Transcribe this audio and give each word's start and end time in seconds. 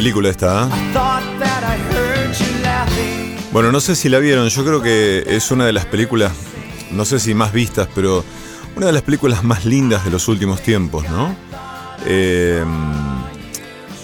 película 0.00 0.30
esta, 0.30 0.62
¿ah? 0.62 1.60
Bueno, 3.52 3.70
no 3.70 3.80
sé 3.80 3.94
si 3.94 4.08
la 4.08 4.18
vieron, 4.18 4.48
yo 4.48 4.64
creo 4.64 4.80
que 4.80 5.24
es 5.26 5.50
una 5.50 5.66
de 5.66 5.74
las 5.74 5.84
películas, 5.84 6.32
no 6.90 7.04
sé 7.04 7.20
si 7.20 7.34
más 7.34 7.52
vistas, 7.52 7.86
pero 7.94 8.24
una 8.76 8.86
de 8.86 8.92
las 8.92 9.02
películas 9.02 9.44
más 9.44 9.66
lindas 9.66 10.02
de 10.06 10.10
los 10.10 10.26
últimos 10.28 10.62
tiempos, 10.62 11.06
¿no? 11.10 11.36
Eh, 12.06 12.64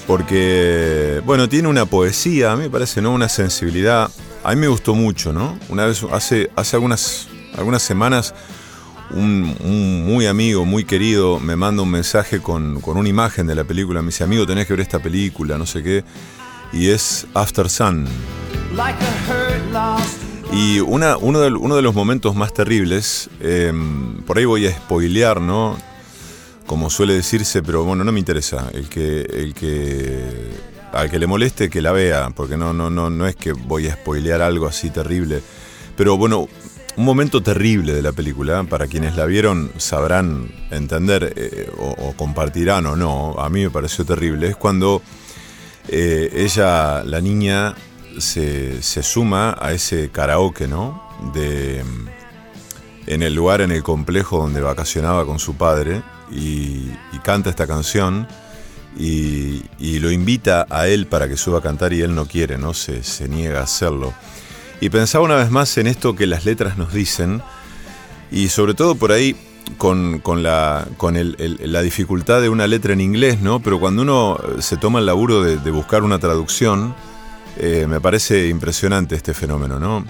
porque, 0.07 1.23
bueno, 1.25 1.49
tiene 1.49 1.67
una 1.69 1.87
poesía, 1.87 2.53
a 2.53 2.57
mí 2.57 2.65
me 2.65 2.71
parece, 2.71 3.01
¿no? 3.01 3.15
Una 3.15 3.31
sensibilidad. 3.31 4.11
A 4.45 4.51
mí 4.51 4.57
me 4.57 4.69
gustó 4.69 4.95
mucho, 4.95 5.33
¿no? 5.33 5.59
Una 5.71 5.87
vez, 5.87 6.05
hace, 6.13 6.51
hace 6.57 6.77
algunas, 6.77 7.27
algunas 7.57 7.81
semanas, 7.81 8.35
un, 9.17 9.57
un 9.65 10.05
muy 10.05 10.27
amigo, 10.27 10.65
muy 10.65 10.85
querido, 10.85 11.41
me 11.41 11.57
manda 11.57 11.83
un 11.83 11.91
mensaje 11.91 12.41
con, 12.41 12.81
con 12.81 12.97
una 12.97 13.09
imagen 13.09 13.47
de 13.47 13.55
la 13.55 13.65
película. 13.65 14.03
Me 14.03 14.09
dice, 14.09 14.25
amigo, 14.25 14.47
tenés 14.47 14.67
que 14.67 14.75
ver 14.75 14.81
esta 14.81 14.99
película, 14.99 15.59
no 15.59 15.67
sé 15.67 15.83
qué. 15.83 16.05
Y 16.73 16.89
es 16.89 17.27
After 17.35 17.69
Sun. 17.71 18.07
Y 20.53 20.81
una, 20.81 21.17
uno, 21.17 21.41
de, 21.41 21.51
uno 21.53 21.77
de 21.77 21.83
los 21.83 21.95
momentos 21.95 22.37
más 22.37 22.53
terribles, 22.53 23.31
eh, 23.41 23.73
por 24.27 24.39
ahí 24.39 24.45
voy 24.45 24.67
a 24.67 24.73
spoilear, 24.73 25.41
¿no? 25.41 25.77
Como 26.67 26.91
suele 26.91 27.15
decirse, 27.15 27.63
pero 27.63 27.85
bueno, 27.85 28.05
no 28.05 28.13
me 28.13 28.19
interesa. 28.19 28.71
El 28.73 28.89
que, 28.89 29.21
el 29.23 29.55
que, 29.55 30.51
al 30.93 31.11
que 31.11 31.19
le 31.19 31.27
moleste, 31.27 31.71
que 31.71 31.81
la 31.81 31.93
vea, 31.93 32.31
porque 32.35 32.57
no, 32.57 32.73
no, 32.73 32.91
no, 32.91 33.11
no 33.11 33.27
es 33.27 33.37
que 33.37 33.53
voy 33.53 33.89
a 33.89 33.95
spoilear 33.95 34.43
algo 34.43 34.67
así 34.67 34.91
terrible. 34.91 35.43
Pero 35.97 36.17
bueno, 36.17 36.49
un 36.97 37.05
momento 37.05 37.43
terrible 37.43 37.93
de 37.93 38.03
la 38.03 38.13
película, 38.13 38.65
para 38.65 38.87
quienes 38.87 39.17
la 39.17 39.27
vieron 39.27 39.71
sabrán 39.77 40.51
entender 40.71 41.35
eh, 41.37 41.71
o, 41.79 42.13
compartirán 42.15 42.87
o 42.87 42.97
no, 42.97 43.37
a 43.39 43.49
mí 43.51 43.63
me 43.63 43.71
pareció 43.71 44.05
terrible, 44.05 44.49
es 44.49 44.57
cuando 44.57 45.03
eh, 45.89 46.31
ella, 46.35 47.05
la 47.05 47.21
niña, 47.21 47.75
se, 48.19 48.83
se 48.83 49.03
suma 49.03 49.57
a 49.61 49.73
ese 49.73 50.11
karaoke, 50.11 50.67
¿no? 50.67 51.03
De, 51.35 51.85
en 53.07 53.23
el 53.23 53.35
lugar, 53.35 53.61
en 53.61 53.73
el 53.73 53.83
complejo 53.83 54.39
donde 54.39 54.61
vacacionaba 54.61 55.25
con 55.25 55.39
su 55.39 55.55
padre 55.55 56.03
y, 56.31 56.91
canta 57.23 57.51
esta 57.51 57.67
canción 57.67 58.29
y, 58.97 59.63
lo 59.99 60.11
invita 60.13 60.67
a 60.71 60.87
él 60.87 61.07
para 61.07 61.29
que 61.29 61.37
suba 61.37 61.59
a 61.59 61.63
cantar 61.63 61.93
y 61.93 62.03
él 62.03 62.15
no 62.15 62.27
quiere, 62.27 62.57
¿no? 62.57 62.73
Se 62.75 63.29
niega 63.29 63.61
a 63.61 63.65
hacerlo. 63.65 64.13
Y 64.81 64.91
pensaba 64.91 65.25
una 65.25 65.37
vez 65.37 65.51
más 65.51 65.77
en 65.79 65.87
esto 65.87 66.15
que 66.15 66.27
las 66.27 66.45
letras 66.45 66.77
nos 66.77 66.93
dicen 66.93 67.43
y 68.31 68.49
sobre 68.49 68.75
todo 68.75 68.95
por 68.95 69.13
ahí 69.13 69.37
con, 69.79 70.23
la, 70.43 70.87
dificultad 71.83 72.41
de 72.41 72.49
una 72.49 72.67
letra 72.67 72.93
en 72.93 73.01
inglés, 73.01 73.41
¿no? 73.41 73.61
Pero 73.61 73.81
cuando 73.81 74.03
uno 74.03 74.39
eh, 74.39 74.63
se 74.63 74.77
toma 74.77 75.01
el 75.01 75.07
laburo 75.07 75.43
de, 75.43 75.57
de 75.59 75.71
buscar 75.71 76.03
una 76.03 76.19
traducción, 76.19 76.95
eh, 77.59 77.87
me 77.89 78.01
parece 78.01 78.49
impresionante 78.49 79.15
este 79.15 79.35
fenómeno, 79.35 79.81
¿no? 79.81 80.05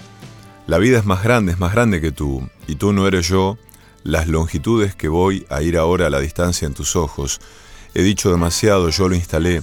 La 0.67 0.79
vida 0.79 0.99
es 0.99 1.05
más 1.05 1.23
grande, 1.23 1.53
es 1.53 1.61
más 1.61 1.73
grande 1.73 2.01
que 2.01 2.11
tú, 2.11 2.49
y 2.67 2.75
tú 2.75 2.93
no 2.93 3.07
eres 3.07 3.29
yo, 3.29 3.57
las 4.03 4.27
longitudes 4.27 4.97
que 4.97 5.09
voy 5.09 5.47
a 5.49 5.63
ir 5.63 5.79
ahora 5.79 6.09
a 6.09 6.11
la 6.11 6.19
distancia 6.19 6.67
en 6.67 6.75
tus 6.75 6.97
ojos. 6.97 7.41
He 7.95 8.03
dicho 8.03 8.31
demasiado, 8.31 8.91
yo 8.91 9.09
lo 9.09 9.15
instalé, 9.15 9.63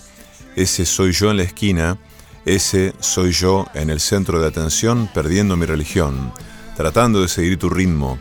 ese 0.56 0.86
soy 0.86 1.12
yo 1.12 1.30
en 1.32 1.38
la 1.38 1.44
esquina, 1.44 1.98
ese 2.46 2.94
soy 3.00 3.32
yo 3.32 3.68
en 3.74 3.90
el 3.90 4.00
centro 4.00 4.40
de 4.40 4.48
atención, 4.48 5.10
perdiendo 5.14 5.56
mi 5.56 5.66
religión, 5.66 6.34
tratando 6.76 7.22
de 7.22 7.28
seguir 7.28 7.58
tu 7.58 7.70
ritmo, 7.70 8.20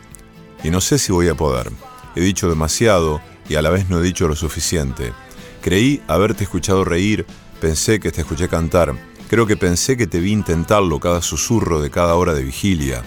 y 0.62 0.70
no 0.70 0.80
sé 0.80 0.98
si 0.98 1.12
voy 1.12 1.28
a 1.28 1.34
poder. 1.34 1.70
He 2.14 2.20
dicho 2.20 2.48
demasiado 2.48 3.20
y 3.48 3.56
a 3.56 3.62
la 3.62 3.70
vez 3.70 3.88
no 3.88 3.98
he 3.98 4.02
dicho 4.02 4.28
lo 4.28 4.36
suficiente. 4.36 5.12
Creí 5.60 6.02
haberte 6.06 6.44
escuchado 6.44 6.84
reír, 6.84 7.26
pensé 7.60 7.98
que 7.98 8.12
te 8.12 8.20
escuché 8.20 8.48
cantar, 8.48 8.94
creo 9.28 9.46
que 9.46 9.56
pensé 9.56 9.96
que 9.96 10.06
te 10.06 10.20
vi 10.20 10.32
intentarlo 10.32 11.00
cada 11.00 11.22
susurro 11.22 11.80
de 11.80 11.90
cada 11.90 12.14
hora 12.14 12.34
de 12.34 12.44
vigilia. 12.44 13.02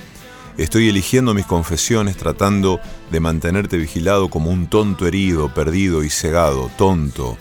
Estoy 0.58 0.90
eligiendo 0.90 1.34
mis 1.34 1.46
confesiones 1.46 2.16
tratando 2.16 2.80
de 3.12 3.20
mantenerte 3.20 3.78
vigilado 3.78 4.30
como 4.30 4.50
un 4.50 4.68
tonto 4.68 5.06
herido, 5.06 5.54
perdido 5.54 6.04
y 6.04 6.10
cegado, 6.10 6.72
tonto. 6.78 7.38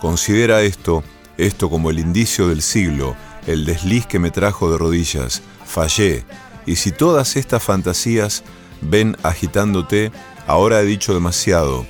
Considera 0.00 0.62
esto, 0.62 1.02
esto 1.38 1.70
como 1.70 1.90
el 1.90 1.98
indicio 1.98 2.48
del 2.48 2.62
siglo, 2.62 3.16
el 3.46 3.64
desliz 3.64 4.06
que 4.06 4.18
me 4.18 4.30
trajo 4.30 4.70
de 4.70 4.78
rodillas. 4.78 5.42
Fallé. 5.64 6.24
Y 6.66 6.76
si 6.76 6.92
todas 6.92 7.36
estas 7.36 7.62
fantasías 7.62 8.44
ven 8.80 9.16
agitándote, 9.22 10.12
ahora 10.46 10.80
he 10.80 10.84
dicho 10.84 11.14
demasiado. 11.14 11.86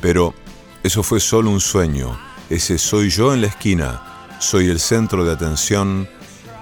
Pero 0.00 0.34
eso 0.82 1.02
fue 1.02 1.20
solo 1.20 1.50
un 1.50 1.60
sueño. 1.60 2.18
Ese 2.50 2.78
soy 2.78 3.10
yo 3.10 3.34
en 3.34 3.40
la 3.40 3.48
esquina. 3.48 4.02
Soy 4.38 4.68
el 4.68 4.78
centro 4.78 5.24
de 5.24 5.32
atención, 5.32 6.08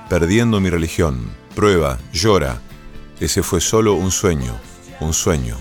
perdiendo 0.08 0.60
mi 0.60 0.70
religión. 0.70 1.30
Prueba, 1.54 1.98
llora. 2.12 2.60
Ese 3.20 3.42
fue 3.42 3.60
solo 3.60 3.94
un 3.94 4.10
sueño, 4.10 4.54
un 5.00 5.12
sueño, 5.12 5.56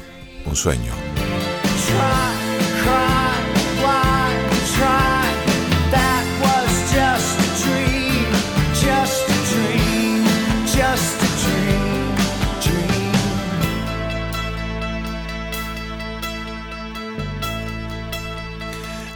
un 0.46 0.56
sueño. 0.56 0.94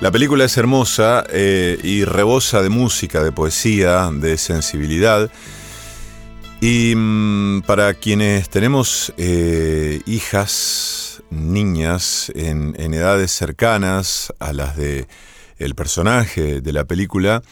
La 0.08 0.12
película 0.12 0.46
es 0.46 0.56
hermosa 0.56 1.26
eh, 1.32 1.78
y 1.84 2.06
rebosa 2.06 2.62
de 2.62 2.70
música, 2.70 3.22
de 3.22 3.34
poesía, 3.34 4.10
de 4.10 4.38
sensibilidad. 4.38 5.30
Y 6.62 6.94
mm, 6.96 7.64
para 7.64 7.94
quienes 7.94 8.50
tenemos 8.50 9.14
eh, 9.18 10.00
hijas, 10.06 11.22
niñas 11.30 12.32
en, 12.36 12.74
en 12.80 12.94
edades 12.94 13.32
cercanas 13.32 14.32
a 14.40 14.54
las 14.54 14.78
de 14.78 15.08
personaje 15.76 16.62
de 16.62 16.72
la 16.72 16.86
película, 16.86 17.44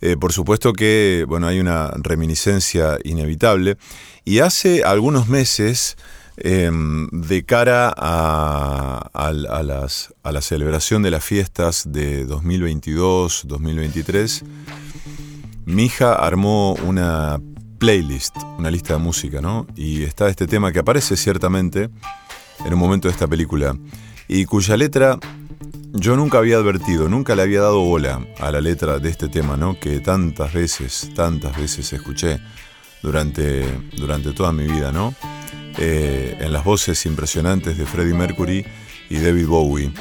eh, 0.00 0.16
por 0.18 0.32
supuesto 0.32 0.72
que 0.72 1.26
bueno 1.28 1.46
hay 1.46 1.60
una 1.60 1.90
reminiscencia 1.98 2.96
inevitable. 3.04 3.76
Y 4.24 4.38
hace 4.38 4.82
algunos 4.82 5.28
meses, 5.28 5.98
eh, 6.40 6.70
de 7.12 7.44
cara 7.44 7.92
a, 7.96 9.10
a- 9.12 9.28
a 9.28 9.62
las, 9.62 10.14
a 10.22 10.32
la 10.32 10.40
celebración 10.40 11.02
de 11.02 11.10
las 11.10 11.24
fiestas 11.24 11.84
de 11.92 12.26
2022-2023, 12.26 14.42
mi 15.66 15.84
hija 15.84 16.14
armó 16.14 16.74
una 16.86 17.40
playlist, 17.78 18.34
una 18.58 18.70
lista 18.70 18.94
de 18.94 19.00
música, 19.00 19.40
¿no? 19.40 19.66
Y 19.76 20.02
está 20.04 20.28
este 20.28 20.46
tema 20.46 20.72
que 20.72 20.78
aparece 20.80 21.16
ciertamente 21.16 21.90
en 22.64 22.72
un 22.72 22.78
momento 22.78 23.08
de 23.08 23.12
esta 23.12 23.26
película 23.28 23.76
y 24.26 24.44
cuya 24.46 24.76
letra 24.76 25.18
yo 25.92 26.16
nunca 26.16 26.38
había 26.38 26.56
advertido, 26.56 27.08
nunca 27.08 27.34
le 27.36 27.42
había 27.42 27.60
dado 27.62 27.80
bola 27.80 28.20
a 28.40 28.50
la 28.50 28.60
letra 28.60 28.98
de 28.98 29.08
este 29.10 29.28
tema, 29.28 29.56
¿no? 29.56 29.78
Que 29.78 30.00
tantas 30.00 30.52
veces, 30.52 31.10
tantas 31.14 31.56
veces 31.56 31.92
escuché 31.92 32.40
durante, 33.02 33.64
durante 33.96 34.32
toda 34.32 34.52
mi 34.52 34.66
vida, 34.66 34.90
¿no? 34.92 35.14
Eh, 35.80 36.36
en 36.40 36.52
las 36.52 36.64
voces 36.64 37.06
impresionantes 37.06 37.78
de 37.78 37.86
Freddie 37.86 38.14
Mercury 38.14 38.66
y 39.08 39.18
David 39.18 39.46
Bowie. 39.46 39.92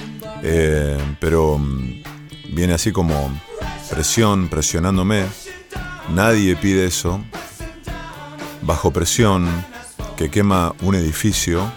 Eh, 0.42 0.98
pero 1.20 1.60
mm, 1.60 2.02
viene 2.50 2.74
así 2.74 2.92
como 2.92 3.32
presión, 3.90 4.48
presionándome. 4.48 5.26
Nadie 6.16 6.56
pide 6.56 6.86
eso. 6.86 7.24
Bajo 8.64 8.92
presión, 8.92 9.48
que 10.18 10.32
quema 10.32 10.74
un 10.82 10.96
edificio, 10.96 11.72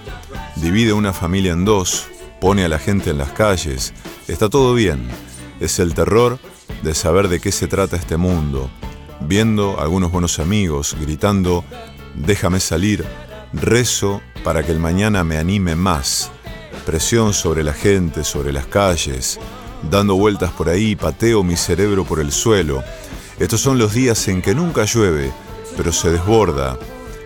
divide 0.56 0.94
una 0.94 1.12
familia 1.12 1.52
en 1.52 1.66
dos, 1.66 2.08
pone 2.40 2.64
a 2.64 2.68
la 2.68 2.78
gente 2.78 3.10
en 3.10 3.18
las 3.18 3.32
calles. 3.32 3.92
Está 4.28 4.48
todo 4.48 4.72
bien. 4.72 5.08
Es 5.60 5.78
el 5.78 5.92
terror 5.92 6.38
de 6.82 6.94
saber 6.94 7.28
de 7.28 7.38
qué 7.38 7.52
se 7.52 7.66
trata 7.66 7.96
este 7.96 8.16
mundo, 8.16 8.70
viendo 9.20 9.78
a 9.78 9.82
algunos 9.82 10.10
buenos 10.10 10.38
amigos 10.38 10.96
gritando, 10.98 11.64
déjame 12.14 12.60
salir, 12.60 13.04
rezo 13.52 14.20
para 14.44 14.62
que 14.62 14.72
el 14.72 14.78
mañana 14.78 15.24
me 15.24 15.38
anime 15.38 15.74
más, 15.74 16.30
presión 16.86 17.32
sobre 17.32 17.62
la 17.62 17.72
gente, 17.72 18.24
sobre 18.24 18.52
las 18.52 18.66
calles, 18.66 19.38
dando 19.90 20.16
vueltas 20.16 20.50
por 20.52 20.68
ahí, 20.68 20.96
pateo 20.96 21.42
mi 21.42 21.56
cerebro 21.56 22.04
por 22.04 22.20
el 22.20 22.32
suelo. 22.32 22.82
Estos 23.38 23.60
son 23.60 23.78
los 23.78 23.94
días 23.94 24.28
en 24.28 24.42
que 24.42 24.54
nunca 24.54 24.84
llueve, 24.84 25.32
pero 25.76 25.92
se 25.92 26.10
desborda. 26.10 26.78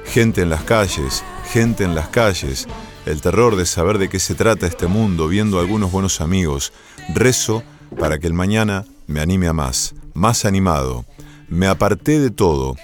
Gente 0.06 0.42
en 0.42 0.50
las 0.50 0.62
calles, 0.62 1.24
gente 1.50 1.84
en 1.84 1.94
las 1.94 2.08
calles, 2.08 2.66
el 3.06 3.20
terror 3.20 3.56
de 3.56 3.66
saber 3.66 3.98
de 3.98 4.08
qué 4.08 4.18
se 4.18 4.34
trata 4.34 4.66
este 4.66 4.86
mundo, 4.86 5.28
viendo 5.28 5.58
a 5.58 5.62
algunos 5.62 5.92
buenos 5.92 6.20
amigos. 6.20 6.72
Rezo 7.14 7.62
para 7.98 8.18
que 8.18 8.26
el 8.26 8.34
mañana 8.34 8.84
me 9.06 9.20
anime 9.20 9.48
a 9.48 9.52
más, 9.52 9.94
más 10.14 10.44
animado. 10.44 11.04
Me 11.48 11.66
aparté 11.66 12.20
de 12.20 12.30
todo, 12.30 12.76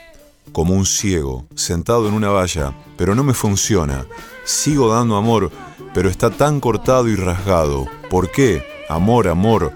como 0.53 0.75
un 0.75 0.87
ciego, 0.87 1.47
sentado 1.55 2.09
en 2.09 2.15
una 2.15 2.31
valla, 2.31 2.75
pero 2.97 3.15
no 3.15 3.23
me 3.23 3.35
funciona. 3.35 4.07
Sigo 4.45 4.93
dando 4.93 5.17
amor, 5.17 5.51
pero 5.95 6.09
está 6.09 6.31
tan 6.31 6.61
cortado 6.61 7.09
y 7.09 7.17
rasgado. 7.17 7.87
¿Por 8.09 8.31
qué? 8.31 8.65
Amor, 8.89 9.29
amor. 9.29 9.73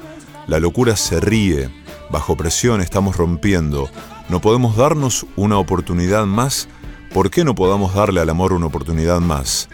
La 0.47 0.59
locura 0.59 0.97
se 0.97 1.21
ríe. 1.21 1.71
Bajo 2.11 2.37
presión 2.37 2.81
estamos 2.81 3.17
rompiendo. 3.17 3.89
¿No 4.29 4.41
podemos 4.41 4.77
darnos 4.77 5.27
una 5.37 5.59
oportunidad 5.59 6.27
más? 6.27 6.69
¿Por 7.13 7.31
qué 7.31 7.45
no 7.45 7.55
podamos 7.55 7.95
darle 7.95 8.21
al 8.21 8.31
amor 8.31 8.53
una 8.53 8.67
oportunidad 8.67 9.21
más? 9.21 9.69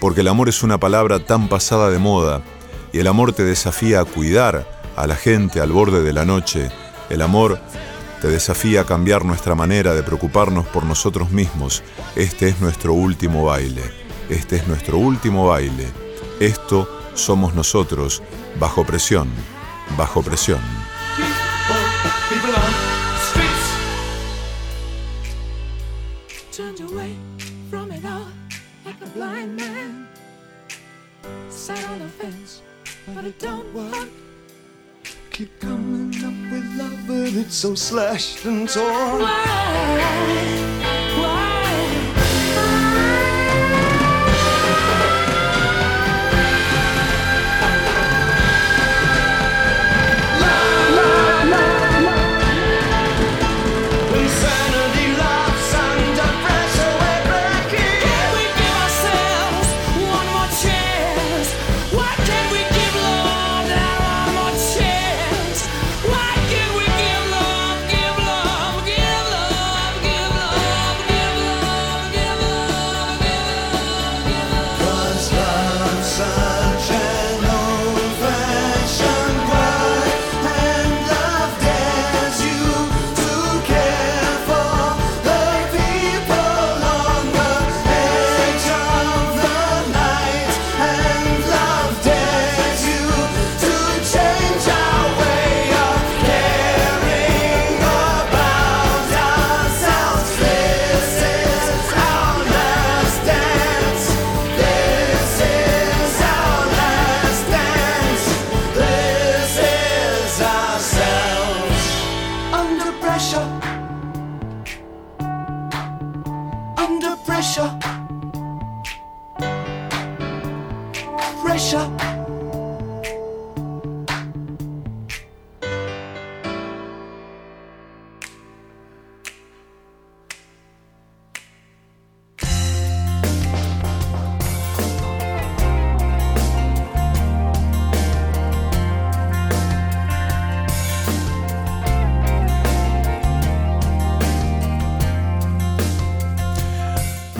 Porque 0.00 0.22
el 0.22 0.28
amor 0.28 0.48
es 0.48 0.62
una 0.62 0.78
palabra 0.78 1.24
tan 1.24 1.48
pasada 1.48 1.90
de 1.90 1.98
moda 1.98 2.42
y 2.92 2.98
el 2.98 3.06
amor 3.06 3.32
te 3.32 3.44
desafía 3.44 4.00
a 4.00 4.04
cuidar 4.04 4.66
a 4.96 5.06
la 5.06 5.16
gente 5.16 5.60
al 5.60 5.72
borde 5.72 6.02
de 6.02 6.12
la 6.12 6.24
noche. 6.24 6.70
El 7.10 7.22
amor 7.22 7.60
te 8.22 8.28
desafía 8.28 8.82
a 8.82 8.86
cambiar 8.86 9.24
nuestra 9.24 9.56
manera 9.56 9.94
de 9.94 10.04
preocuparnos 10.04 10.64
por 10.68 10.84
nosotros 10.84 11.32
mismos. 11.32 11.82
Este 12.14 12.46
es 12.46 12.60
nuestro 12.60 12.92
último 12.94 13.46
baile. 13.46 13.82
Este 14.28 14.54
es 14.54 14.68
nuestro 14.68 14.96
último 14.96 15.48
baile. 15.48 15.88
Esto 16.38 16.88
somos 17.14 17.52
nosotros, 17.52 18.22
bajo 18.60 18.86
presión, 18.86 19.28
bajo 19.98 20.22
presión. 20.22 20.60
Keep 35.32 35.58
coming 35.60 36.14
up 36.22 36.52
with 36.52 36.76
love, 36.76 37.06
but 37.06 37.32
it's 37.32 37.54
so 37.54 37.74
slashed 37.74 38.44
and 38.44 38.68
torn. 38.68 39.22
Why? 41.22 41.41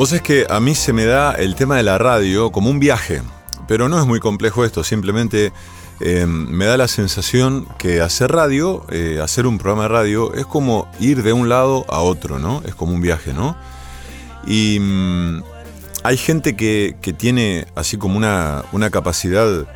Vos 0.03 0.11
es 0.11 0.21
que 0.21 0.47
a 0.51 0.59
mí 0.59 0.75
se 0.75 0.93
me 0.93 1.05
da 1.05 1.31
el 1.31 1.55
tema 1.55 1.77
de 1.77 1.85
la 1.85 1.97
radio 1.97 2.51
como 2.51 2.71
un 2.71 2.81
viaje, 2.81 3.23
pero 3.69 3.89
no 3.89 4.01
es 4.01 4.05
muy 4.05 4.19
complejo 4.19 4.65
esto, 4.65 4.83
simplemente 4.83 5.53
eh, 6.01 6.27
me 6.27 6.65
da 6.65 6.77
la 6.77 6.89
sensación 6.89 7.69
que 7.79 8.01
hacer 8.01 8.33
radio, 8.33 8.85
eh, 8.91 9.21
hacer 9.23 9.47
un 9.47 9.59
programa 9.59 9.85
de 9.85 9.89
radio, 9.91 10.35
es 10.35 10.45
como 10.45 10.91
ir 10.99 11.23
de 11.23 11.33
un 11.33 11.49
lado 11.49 11.87
a 11.89 12.01
otro, 12.01 12.41
¿no? 12.41 12.65
Es 12.67 12.75
como 12.75 12.95
un 12.95 13.01
viaje, 13.01 13.33
¿no? 13.33 13.57
Y 14.45 14.81
mm, 14.81 15.45
hay 16.03 16.17
gente 16.17 16.57
que, 16.57 16.97
tiene 17.17 17.69
así 17.77 17.97
como 17.97 18.17
una, 18.17 18.65
una 18.73 18.91
capacidad 18.91 19.69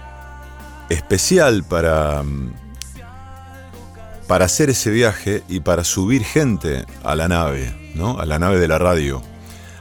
especial 0.89 1.63
para, 1.63 2.25
mm, 2.25 2.53
para 4.27 4.47
hacer 4.47 4.71
ese 4.71 4.91
viaje 4.91 5.45
y 5.49 5.61
para 5.61 5.85
subir 5.85 6.25
gente 6.25 6.85
a 7.05 7.15
la 7.15 7.29
nave, 7.29 7.93
¿no? 7.95 8.19
A 8.19 8.27
la 8.27 8.41
nave 8.41 8.59
de 8.59 8.67
la 8.67 8.79
radio. 8.79 9.23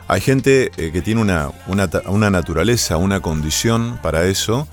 Hay 0.07 0.21
gente 0.21 0.71
eh, 0.77 0.91
que 0.91 1.01
tiene 1.01 1.21
una, 1.21 1.49
una, 1.67 2.29
naturaleza, 2.29 2.97
una 2.97 3.21
condición 3.21 3.99
para 4.03 4.25
eso, 4.25 4.67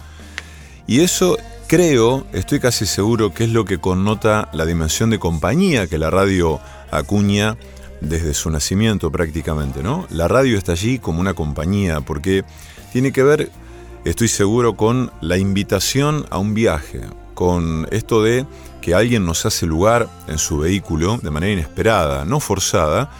y 0.86 1.00
eso 1.00 1.38
creo, 1.68 2.26
estoy 2.32 2.60
casi 2.60 2.84
seguro 2.84 3.32
que 3.32 3.44
es 3.44 3.50
lo 3.50 3.64
que 3.64 3.78
connota 3.78 4.50
la 4.52 4.66
dimensión 4.66 5.08
de 5.08 5.18
compañía 5.18 5.86
que 5.86 5.96
la 5.96 6.10
radio 6.10 6.60
acuña 6.90 7.56
desde 8.02 8.34
su 8.34 8.50
nacimiento 8.50 9.10
prácticamente, 9.10 9.82
¿no? 9.82 10.06
La 10.10 10.28
radio 10.28 10.58
está 10.58 10.72
allí 10.72 10.98
como 10.98 11.20
una 11.20 11.32
compañía 11.32 12.02
porque 12.02 12.44
tiene 12.92 13.10
que 13.12 13.22
ver, 13.22 13.50
estoy 14.04 14.28
seguro, 14.28 14.76
con 14.76 15.12
la 15.22 15.38
invitación 15.38 16.26
a 16.28 16.36
un 16.36 16.52
viaje, 16.52 17.00
con 17.32 17.88
esto 17.90 18.22
de 18.22 18.44
que 18.82 18.94
alguien 18.94 19.24
nos 19.24 19.46
hace 19.46 19.64
lugar 19.64 20.10
en 20.26 20.36
su 20.36 20.58
vehículo 20.58 21.18
de 21.22 21.30
manera 21.30 21.52
inesperada, 21.52 22.26
no 22.26 22.38
forzada, 22.38 23.10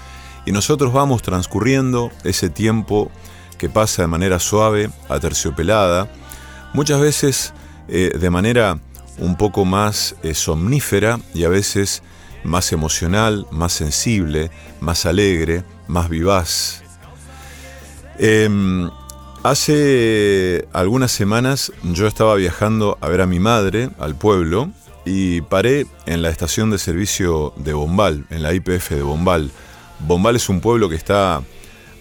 y 0.45 0.53
nosotros 0.53 0.93
vamos 0.93 1.23
transcurriendo 1.23 2.11
ese 2.25 2.51
tiempo 2.51 3.11
que 3.59 3.69
pasa 3.69 4.03
de 4.03 4.09
manera 4.09 4.39
suave, 4.39 4.91
aterciopelada, 5.09 6.09
muchas 6.73 7.01
veces 7.01 7.53
eh, 7.89 8.13
de 8.19 8.31
manera 8.31 8.79
un 9.19 9.37
poco 9.37 9.65
más 9.65 10.17
eh, 10.23 10.35
somnífera 10.35 11.21
y 11.35 11.45
a 11.45 11.49
veces 11.49 12.03
más 12.45 12.73
emocional, 12.73 13.47
más 13.51 13.73
sensible, 13.73 14.51
más 14.81 15.07
alegre, 15.07 15.65
más 15.87 16.09
vivaz. 16.09 16.83
Em, 18.19 18.91
hace 19.43 20.67
algunas 20.73 21.13
semanas 21.13 21.73
yo 21.83 22.07
estaba 22.07 22.35
viajando 22.35 22.99
a 23.01 23.09
ver 23.09 23.21
a 23.21 23.27
mi 23.27 23.39
madre 23.39 23.91
al 23.99 24.15
pueblo 24.17 24.71
y 25.05 25.41
paré 25.43 25.87
en 26.07 26.23
la 26.23 26.31
estación 26.31 26.71
de 26.71 26.79
servicio 26.79 27.53
de 27.57 27.73
Bombal, 27.73 28.27
en 28.31 28.43
la 28.43 28.55
IPF 28.55 28.91
de 28.91 29.03
Bombal, 29.03 29.51
Bombal 30.06 30.37
es 30.37 30.49
un 30.49 30.61
pueblo 30.61 30.88
que 30.88 30.97
está 30.97 31.42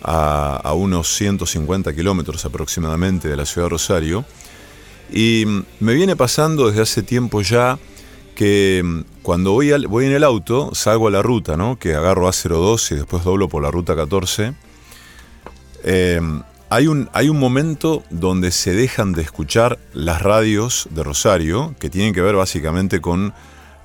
a, 0.03 0.73
unos 0.73 1.13
150 1.15 1.93
kilómetros 1.93 2.45
aproximadamente 2.45 3.27
de 3.27 3.37
la 3.37 3.45
ciudad 3.45 3.65
de 3.65 3.69
Rosario. 3.69 4.25
Y 5.11 5.45
me 5.79 5.93
viene 5.93 6.15
pasando 6.15 6.67
desde 6.67 6.81
hace 6.81 7.03
tiempo 7.03 7.41
ya 7.41 7.77
que 8.35 8.81
mm, 8.83 9.21
cuando 9.21 9.51
voy, 9.51 9.71
voy 9.85 10.05
en 10.05 10.13
el 10.13 10.23
auto, 10.23 10.73
salgo 10.73 11.07
a 11.07 11.11
la 11.11 11.21
ruta, 11.21 11.57
¿no? 11.57 11.77
Que 11.77 11.95
agarro 11.95 12.27
A02 12.27 12.91
y 12.91 12.95
después 12.95 13.23
doblo 13.23 13.49
por 13.49 13.61
la 13.61 13.71
ruta 13.71 13.95
14. 13.95 14.53
eh, 15.83 16.21
hay, 16.69 16.87
un, 16.87 17.09
hay 17.11 17.27
un 17.27 17.37
momento 17.37 18.01
donde 18.09 18.51
se 18.51 18.73
dejan 18.73 19.11
de 19.11 19.23
escuchar 19.23 19.77
las 19.93 20.21
radios 20.21 20.87
de 20.91 21.03
Rosario, 21.03 21.75
que 21.79 21.89
tienen 21.89 22.13
que 22.13 22.21
ver 22.21 22.35
básicamente 22.35 23.01
con 23.01 23.33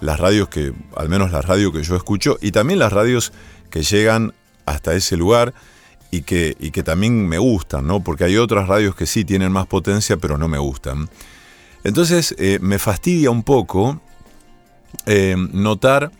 las 0.00 0.20
radios 0.20 0.48
que, 0.48 0.72
al 0.94 1.08
menos 1.08 1.32
las 1.32 1.44
radios 1.44 1.72
que 1.72 1.82
yo 1.82 1.96
escucho, 1.96 2.38
y 2.40 2.52
también 2.52 2.78
las 2.78 2.92
radios 2.92 3.32
que 3.66 3.82
llegan 3.82 4.32
hasta 4.64 4.94
ese 4.94 5.16
lugar 5.16 5.54
y 6.10 6.22
que, 6.22 6.56
y 6.58 6.70
que 6.70 6.82
también 6.82 7.28
me 7.28 7.38
gustan, 7.38 7.86
¿no? 7.86 8.00
Porque 8.02 8.24
hay 8.24 8.36
otras 8.36 8.68
radios 8.68 8.94
que 8.94 9.06
sí 9.06 9.24
tienen 9.24 9.52
más 9.52 9.66
potencia, 9.66 10.16
pero 10.16 10.38
no 10.38 10.48
me 10.48 10.58
gustan. 10.58 11.08
Entonces 11.84 12.34
eh, 12.38 12.58
me 12.60 12.78
fastidia 12.78 13.30
un 13.30 13.42
poco 13.42 14.00
eh, 15.06 15.36
notar 15.52 16.10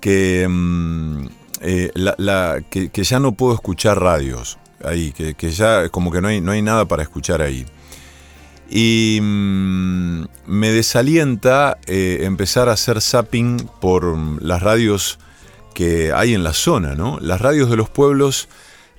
que, 0.00 0.46
mm, 0.48 1.26
eh, 1.60 1.90
la- 1.94 2.62
que, 2.70 2.90
ya 3.04 3.18
no 3.18 3.32
puedo 3.32 3.54
escuchar 3.54 4.00
radios 4.00 4.58
ahí, 4.84 5.12
que, 5.12 5.34
que 5.34 5.50
ya 5.50 5.88
como 5.88 6.10
que 6.10 6.20
no 6.20 6.28
hay, 6.28 6.40
no 6.40 6.52
hay 6.52 6.62
nada 6.62 6.86
para 6.86 7.02
escuchar 7.02 7.42
ahí. 7.42 7.66
Y 8.70 9.18
mm, 9.22 10.24
me 10.46 10.70
desalienta 10.70 11.78
empezar 11.86 12.68
a 12.68 12.72
hacer 12.72 13.00
zapping 13.00 13.68
por 13.80 14.16
mm, 14.16 14.38
las 14.40 14.62
radios 14.62 15.18
que 15.76 16.10
hay 16.14 16.32
en 16.32 16.42
la 16.42 16.54
zona, 16.54 16.94
¿no? 16.94 17.18
Las 17.20 17.38
radios 17.42 17.68
de 17.68 17.76
los 17.76 17.90
pueblos 17.90 18.48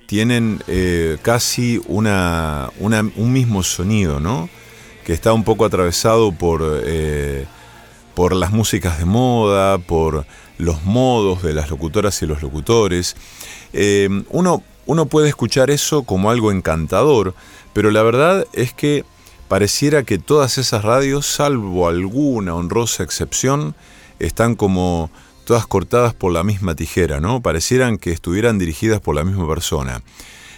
tienen 0.06 0.62
eh, 0.68 1.18
casi 1.22 1.82
una, 1.88 2.70
una- 2.78 3.00
un 3.16 3.32
mismo 3.32 3.64
sonido, 3.64 4.20
¿no? 4.20 4.48
Que 5.04 5.12
está 5.12 5.32
un 5.32 5.42
poco 5.42 5.64
atravesado 5.64 6.30
por, 6.30 6.62
eh, 6.84 7.46
por 8.14 8.32
las 8.32 8.52
músicas 8.52 9.00
de 9.00 9.06
moda, 9.06 9.78
por 9.78 10.24
los 10.56 10.84
modos 10.84 11.42
de 11.42 11.52
las 11.52 11.68
locutoras 11.68 12.22
y 12.22 12.26
los 12.26 12.42
locutores. 12.42 13.16
Eh, 13.72 14.08
uno, 14.30 14.62
uno 14.86 15.06
puede 15.06 15.28
escuchar 15.28 15.70
eso 15.70 16.04
como 16.04 16.30
algo 16.30 16.52
encantador, 16.52 17.34
pero 17.72 17.90
la 17.90 18.04
verdad 18.04 18.46
es 18.52 18.72
que 18.72 19.04
pareciera 19.48 20.04
que 20.04 20.18
todas 20.18 20.58
esas 20.58 20.84
radios, 20.84 21.26
salvo 21.26 21.88
alguna 21.88 22.54
honrosa 22.54 23.02
excepción, 23.02 23.74
están 24.20 24.54
como 24.54 25.10
todas 25.48 25.66
cortadas 25.66 26.12
por 26.12 26.30
la 26.30 26.44
misma 26.44 26.74
tijera, 26.74 27.20
¿no? 27.20 27.40
Parecieran 27.40 27.96
que 27.96 28.12
estuvieran 28.12 28.58
dirigidas 28.58 29.00
por 29.00 29.14
la 29.14 29.24
misma 29.24 29.48
persona. 29.48 30.02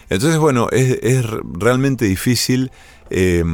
Entonces, 0.08 0.40
bueno, 0.40 0.66
es, 0.72 1.24
realmente 1.24 2.06
difícil 2.06 2.72
eh, 3.08 3.44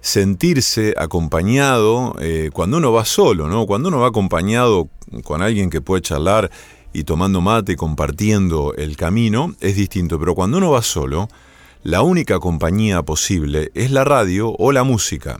sentirse 0.00 0.94
acompañado 0.96 2.16
eh, 2.20 2.48
cuando 2.54 2.78
uno 2.78 2.90
va 2.90 3.04
solo, 3.04 3.48
¿no? 3.48 3.66
Cuando 3.66 3.90
uno 3.90 3.98
va 3.98 4.08
acompañado 4.08 4.88
con 5.24 5.42
alguien 5.42 5.68
que 5.68 5.82
puede 5.82 6.00
charlar 6.00 6.50
y 6.94 7.04
tomando 7.04 7.42
mate 7.42 7.76
compartiendo 7.76 8.72
el 8.78 8.96
camino, 8.96 9.54
es 9.60 9.76
distinto. 9.76 10.18
Pero 10.18 10.34
cuando 10.34 10.56
uno 10.56 10.70
va 10.70 10.80
solo, 10.80 11.28
la 11.82 12.00
única 12.00 12.38
compañía 12.38 13.02
posible 13.02 13.70
es 13.74 13.90
la 13.90 14.04
radio 14.04 14.54
o 14.58 14.72
la 14.72 14.84
música. 14.84 15.38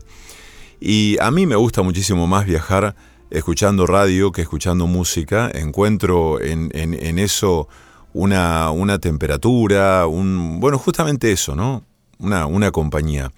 Y 0.79 1.17
a 1.23 1.31
mí 1.31 1.47
me 1.47 1.57
gusta 1.57 1.81
muchísimo 1.81 2.27
más 2.27 2.45
viajar 2.45 2.95
escuchando 3.31 3.87
radio 3.87 4.33
que 4.33 4.43
escuchando 4.43 4.87
música. 4.87 5.51
Encuentro 5.53 6.41
en, 6.41 6.71
en- 6.75 7.19
eso 7.19 7.69
una, 8.13 8.71
una 8.71 8.99
temperatura, 8.99 10.07
un, 10.07 10.59
bueno, 10.61 10.79
justamente 10.79 11.33
eso, 11.33 11.55
¿no? 11.55 11.85
Una, 12.19 12.47
una 12.47 12.71
compañía. 12.71 13.31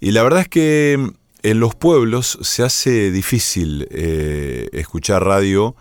Y 0.00 0.10
la 0.10 0.22
verdad 0.22 0.40
es 0.40 0.48
que 0.48 1.10
en 1.42 1.60
los 1.60 1.74
pueblos 1.74 2.38
se 2.42 2.62
hace 2.62 3.10
difícil 3.10 3.88
eh, 3.90 4.68
escuchar 4.72 5.24
radio 5.24 5.74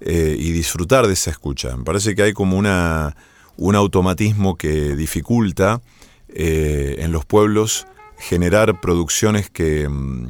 eh, 0.00 0.36
y 0.38 0.52
disfrutar 0.52 1.06
de 1.06 1.14
esa 1.14 1.30
escucha. 1.30 1.76
Me 1.76 1.84
parece 1.84 2.14
que 2.14 2.22
hay 2.22 2.32
como 2.32 2.56
una, 2.56 3.16
un 3.56 3.74
automatismo 3.74 4.56
que 4.56 4.94
dificulta 4.96 5.80
eh, 6.28 6.96
en 7.00 7.10
los 7.10 7.24
pueblos 7.24 7.86
generar 8.18 8.80
producciones 8.80 9.50
que, 9.50 9.88
mm, 9.88 10.28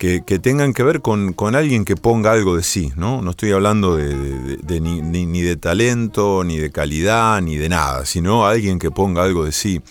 que, 0.00 0.38
tengan 0.38 0.72
que 0.72 0.82
ver 0.82 1.02
con, 1.02 1.34
con 1.34 1.54
alguien 1.54 1.84
que 1.84 1.94
ponga 1.94 2.32
algo 2.32 2.56
de 2.56 2.62
sí, 2.62 2.90
¿no? 2.96 3.20
No 3.20 3.32
estoy 3.32 3.52
hablando 3.52 3.96
de, 3.96 4.56
de- 4.56 4.80
ni, 4.80 5.02
ni- 5.02 5.42
de 5.42 5.56
talento, 5.56 6.42
ni 6.42 6.56
de 6.56 6.70
calidad, 6.70 7.42
ni 7.42 7.56
de 7.58 7.68
nada, 7.68 8.06
sino 8.06 8.46
alguien 8.46 8.78
que 8.78 8.90
ponga 8.90 9.22
algo 9.22 9.44
de 9.44 9.52
sí. 9.52 9.82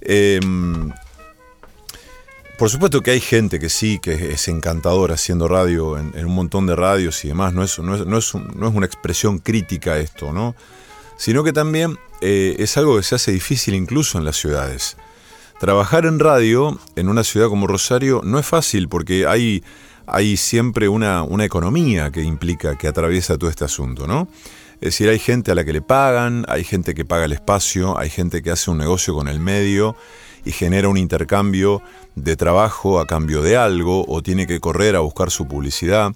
Em, 0.00 0.92
por 2.56 2.70
supuesto 2.70 3.02
que 3.02 3.10
hay 3.10 3.20
gente 3.20 3.58
que 3.58 3.68
sí, 3.68 3.98
que 4.00 4.32
es 4.32 4.46
encantadora 4.46 5.14
haciendo 5.14 5.48
radio 5.48 5.98
en, 5.98 6.12
un 6.24 6.32
montón 6.34 6.66
de 6.68 6.76
radios 6.76 7.24
y 7.24 7.28
demás. 7.28 7.52
No 7.52 7.64
es, 7.64 7.76
no 7.80 7.96
es, 7.96 8.06
no 8.06 8.18
es, 8.18 8.32
no 8.34 8.68
es 8.68 8.74
una 8.76 8.86
expresión 8.86 9.40
crítica 9.40 9.98
esto, 9.98 10.32
¿no? 10.32 10.54
Sino 11.16 11.42
que 11.42 11.52
también 11.52 11.98
eh, 12.20 12.54
es 12.60 12.76
algo 12.76 12.96
que 12.96 13.02
se 13.02 13.16
hace 13.16 13.32
difícil 13.32 13.74
incluso 13.74 14.18
en 14.18 14.24
las 14.24 14.36
ciudades. 14.36 14.96
Trabajar 15.58 16.04
en 16.04 16.18
radio 16.18 16.78
en 16.96 17.08
una 17.08 17.24
ciudad 17.24 17.48
como 17.48 17.66
Rosario 17.66 18.20
no 18.22 18.38
es 18.38 18.46
fácil 18.46 18.88
porque 18.88 19.26
hay, 19.26 19.64
hay 20.06 20.36
siempre 20.36 20.88
una, 20.88 21.22
una 21.22 21.46
economía 21.46 22.10
que 22.10 22.22
implica, 22.22 22.76
que 22.76 22.88
atraviesa 22.88 23.38
todo 23.38 23.48
este 23.48 23.64
asunto, 23.64 24.06
¿no? 24.06 24.28
Es 24.74 24.88
decir, 24.88 25.08
hay 25.08 25.18
gente 25.18 25.50
a 25.50 25.54
la 25.54 25.64
que 25.64 25.72
le 25.72 25.80
pagan, 25.80 26.44
hay 26.48 26.62
gente 26.62 26.92
que 26.92 27.06
paga 27.06 27.24
el 27.24 27.32
espacio, 27.32 27.98
hay 27.98 28.10
gente 28.10 28.42
que 28.42 28.50
hace 28.50 28.70
un 28.70 28.76
negocio 28.76 29.14
con 29.14 29.28
el 29.28 29.40
medio 29.40 29.96
y 30.44 30.52
genera 30.52 30.88
un 30.88 30.98
intercambio 30.98 31.80
de 32.14 32.36
trabajo 32.36 33.00
a 33.00 33.06
cambio 33.06 33.40
de 33.40 33.56
algo 33.56 34.04
o 34.06 34.22
tiene 34.22 34.46
que 34.46 34.60
correr 34.60 34.94
a 34.94 35.00
buscar 35.00 35.30
su 35.30 35.48
publicidad. 35.48 36.12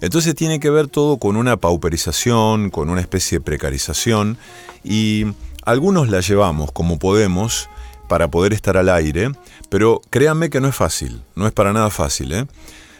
Entonces 0.00 0.34
tiene 0.34 0.58
que 0.58 0.70
ver 0.70 0.88
todo 0.88 1.18
con 1.18 1.36
una 1.36 1.56
pauperización, 1.56 2.70
con 2.70 2.90
una 2.90 3.00
especie 3.00 3.38
de 3.38 3.44
precarización 3.44 4.36
y 4.82 5.26
algunos 5.64 6.08
la 6.08 6.20
llevamos 6.20 6.72
como 6.72 6.98
podemos 6.98 7.68
para 8.12 8.28
poder 8.28 8.52
estar 8.52 8.76
al 8.76 8.90
aire, 8.90 9.32
pero 9.70 10.02
créanme 10.10 10.50
que 10.50 10.60
no 10.60 10.68
es 10.68 10.76
fácil, 10.76 11.22
no 11.34 11.46
es 11.46 11.52
para 11.54 11.72
nada 11.72 11.88
fácil. 11.88 12.30
¿eh? 12.32 12.46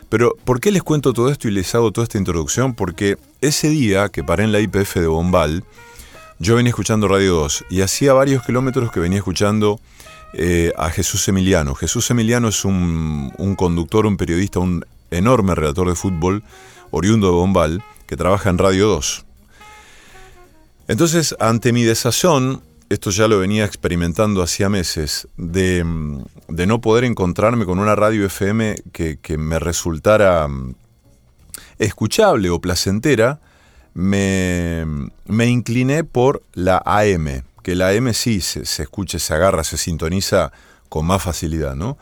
Pero 0.09 0.35
¿por 0.43 0.59
qué 0.59 0.73
les 0.73 0.83
cuento 0.83 1.13
todo 1.13 1.29
esto 1.29 1.49
y 1.49 1.51
les 1.51 1.75
hago 1.75 1.93
toda 1.93 2.05
esta 2.05 2.17
introducción? 2.17 2.73
Porque 2.73 3.19
ese 3.43 3.69
día 3.69 4.09
que 4.09 4.25
paré 4.25 4.45
en 4.45 4.53
la 4.53 4.61
IPF 4.61 4.95
de 4.95 5.07
Bombal, 5.07 5.65
yo 6.39 6.57
venía 6.57 6.71
escuchando 6.71 7.09
Radio 7.09 7.35
2 7.35 7.67
y 7.69 7.83
hacía 7.83 8.15
varios 8.15 8.43
kilómetros 8.43 8.91
que 8.91 9.01
venía 9.01 9.19
escuchando 9.19 9.81
eh, 10.33 10.73
a 10.79 10.89
Jesús 10.89 11.29
Emiliano. 11.29 11.75
Jesús 11.75 12.11
Emiliano 12.11 12.49
es 12.49 12.65
un, 12.65 13.55
conductor, 13.59 14.07
un 14.07 14.17
periodista, 14.17 14.61
un 14.61 14.83
enorme 15.11 15.55
redactor 15.55 15.91
de 15.91 15.95
fútbol, 15.95 16.43
oriundo 16.91 17.27
de 17.27 17.35
Bombal, 17.35 17.85
que 18.07 18.17
trabaja 18.17 18.49
en 18.49 18.57
Radio 18.57 18.87
2. 18.87 19.27
Entonces, 20.89 21.37
ante 21.39 21.75
mi 21.75 21.83
desazón, 21.83 22.63
esto 22.93 23.11
ya 23.11 23.27
lo 23.27 23.39
venía 23.39 23.65
experimentando 23.65 24.43
hacía 24.43 24.69
meses, 24.69 25.27
de, 25.37 25.83
mm, 25.83 26.25
no 26.49 26.81
poder 26.81 27.05
encontrarme 27.05 27.65
con 27.65 27.79
una 27.79 27.95
radio 27.95 28.27
FM 28.27 28.77
que, 28.93 29.39
me 29.39 29.59
resultara 29.59 30.47
mm, 30.47 30.75
escuchable 31.79 32.51
o 32.51 32.61
placentera, 32.61 33.41
me, 33.95 34.85
me 35.27 35.47
incliné 35.47 36.05
por 36.05 36.43
la 36.53 36.83
AM, 36.85 37.43
que 37.63 37.75
la 37.75 37.89
AM 37.89 38.13
sí 38.13 38.41
se, 38.41 38.67
se 38.67 38.83
escucha, 38.83 39.19
se 39.19 39.33
agarra, 39.33 39.65
se 39.65 39.79
sintoniza 39.79 40.53
con 40.89 41.07
más 41.07 41.23
facilidad, 41.23 41.75
¿no? 41.75 41.97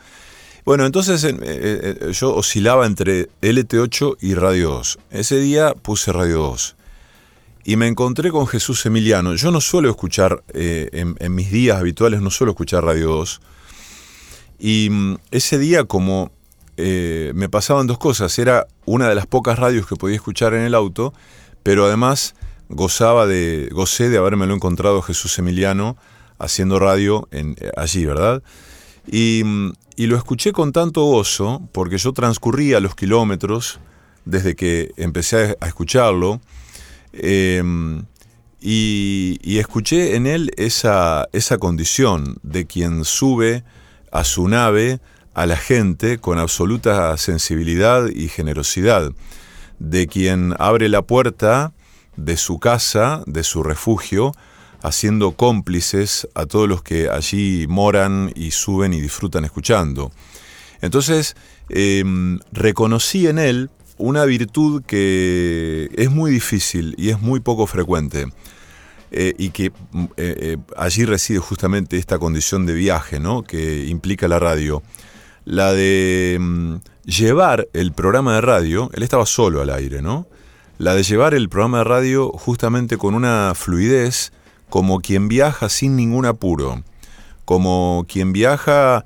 Bueno, 0.65 0.85
entonces 0.85 1.23
eh, 1.23 1.35
eh, 1.41 1.97
eh, 2.01 2.11
yo 2.11 2.35
oscilaba 2.35 2.85
entre 2.85 3.29
LT8 3.41 4.17
y 4.21 4.35
Radio 4.35 4.71
2. 4.71 4.99
Ese 5.09 5.37
día 5.37 5.73
puse 5.73 6.11
Radio 6.11 6.39
2 6.39 6.75
y 7.63 7.75
me 7.75 7.87
encontré 7.87 8.31
con 8.31 8.47
Jesús 8.47 8.85
Emiliano. 8.85 9.35
Yo 9.35 9.51
no 9.51 9.61
suelo 9.61 9.89
escuchar, 9.89 10.43
eh, 10.53 10.89
en, 10.93 11.35
mis 11.35 11.51
días 11.51 11.79
habituales, 11.79 12.21
no 12.21 12.29
suelo 12.29 12.51
escuchar 12.51 12.83
Radio 12.83 13.09
2. 13.09 13.41
Y 14.59 14.89
mm, 14.89 15.17
ese 15.31 15.57
día 15.57 15.83
como 15.83 16.31
eh, 16.77 17.31
me 17.35 17.49
pasaban 17.49 17.87
dos 17.87 17.97
cosas. 17.97 18.37
Era 18.39 18.67
una 18.85 19.09
de 19.09 19.15
las 19.15 19.27
pocas 19.27 19.59
radios 19.59 19.85
que 19.85 19.95
podía 19.95 20.15
escuchar 20.15 20.53
en 20.53 20.61
el 20.61 20.73
auto, 20.73 21.13
pero 21.63 21.85
además 21.85 22.35
gozaba 22.69 23.27
de, 23.27 23.69
gocé 23.71 24.09
de 24.09 24.17
habérmelo 24.17 24.55
encontrado 24.55 25.01
Jesús 25.01 25.37
Emiliano 25.37 25.97
haciendo 26.39 26.79
radio 26.79 27.27
en, 27.31 27.55
eh, 27.59 27.69
allí, 27.77 28.05
¿verdad? 28.05 28.41
Y, 29.05 29.43
mm, 29.45 29.73
y 29.95 30.07
lo 30.07 30.17
escuché 30.17 30.51
con 30.51 30.71
tanto 30.71 31.03
gozo, 31.03 31.61
porque 31.71 31.99
yo 31.99 32.13
transcurría 32.13 32.79
los 32.79 32.95
kilómetros 32.95 33.79
desde 34.25 34.55
que 34.55 34.91
empecé 34.97 35.57
a 35.59 35.67
escucharlo, 35.67 36.41
eh, 37.13 37.63
y, 38.61 39.57
escuché 39.57 40.15
en 40.15 40.27
él 40.27 40.51
esa, 40.57 41.27
esa 41.33 41.57
condición 41.57 42.37
de 42.43 42.67
quien 42.67 43.05
sube 43.05 43.63
a 44.11 44.23
su 44.23 44.47
nave 44.47 44.99
a 45.33 45.45
la 45.45 45.57
gente 45.57 46.19
con 46.19 46.37
absoluta 46.37 47.15
sensibilidad 47.17 48.07
y 48.07 48.27
generosidad, 48.27 49.13
de 49.79 50.07
quien 50.07 50.53
abre 50.59 50.89
la 50.89 51.01
puerta 51.01 51.73
de 52.17 52.37
su 52.37 52.59
casa, 52.59 53.23
de 53.25 53.43
su 53.43 53.63
refugio, 53.63 54.33
haciendo 54.83 55.31
cómplices 55.31 56.27
a 56.35 56.45
todos 56.45 56.67
los 56.67 56.83
que 56.83 57.09
allí 57.09 57.65
moran 57.67 58.31
y 58.35 58.51
suben 58.51 58.93
y 58.93 59.01
disfrutan 59.01 59.45
escuchando. 59.45 60.11
Entonces, 60.81 61.35
eh, 61.69 62.03
reconocí 62.51 63.27
en 63.27 63.39
él 63.39 63.69
una 64.01 64.25
virtud 64.25 64.83
que 64.85 65.89
es 65.95 66.11
muy 66.11 66.31
difícil 66.31 66.95
y 66.97 67.09
es 67.09 67.21
muy 67.21 67.39
poco 67.39 67.67
frecuente. 67.67 68.27
Eh, 69.13 69.33
y 69.37 69.49
que 69.49 69.71
mm, 69.91 70.03
eh, 70.03 70.09
eh, 70.17 70.57
allí 70.77 71.03
reside 71.03 71.39
justamente 71.39 71.97
esta 71.97 72.17
condición 72.17 72.65
de 72.65 72.73
viaje 72.73 73.19
¿no? 73.19 73.43
que 73.43 73.85
implica 73.85 74.27
la 74.27 74.39
radio. 74.39 74.83
La 75.43 75.73
de 75.73 76.37
mm, 76.39 76.75
llevar 77.05 77.67
el 77.73 77.91
programa 77.91 78.35
de 78.35 78.41
radio, 78.41 78.89
él 78.93 79.03
estaba 79.03 79.25
solo 79.25 79.61
al 79.61 79.69
aire, 79.69 80.01
¿no? 80.01 80.27
La 80.77 80.95
de 80.95 81.03
llevar 81.03 81.33
el 81.33 81.49
programa 81.49 81.79
de 81.79 81.83
radio 81.83 82.31
justamente 82.31 82.97
con 82.97 83.13
una 83.13 83.53
fluidez, 83.53 84.31
como 84.69 85.01
quien 85.01 85.27
viaja 85.27 85.67
sin 85.67 85.95
ningún 85.95 86.25
apuro, 86.25 86.83
como 87.45 88.05
quien 88.07 88.33
viaja 88.33 89.03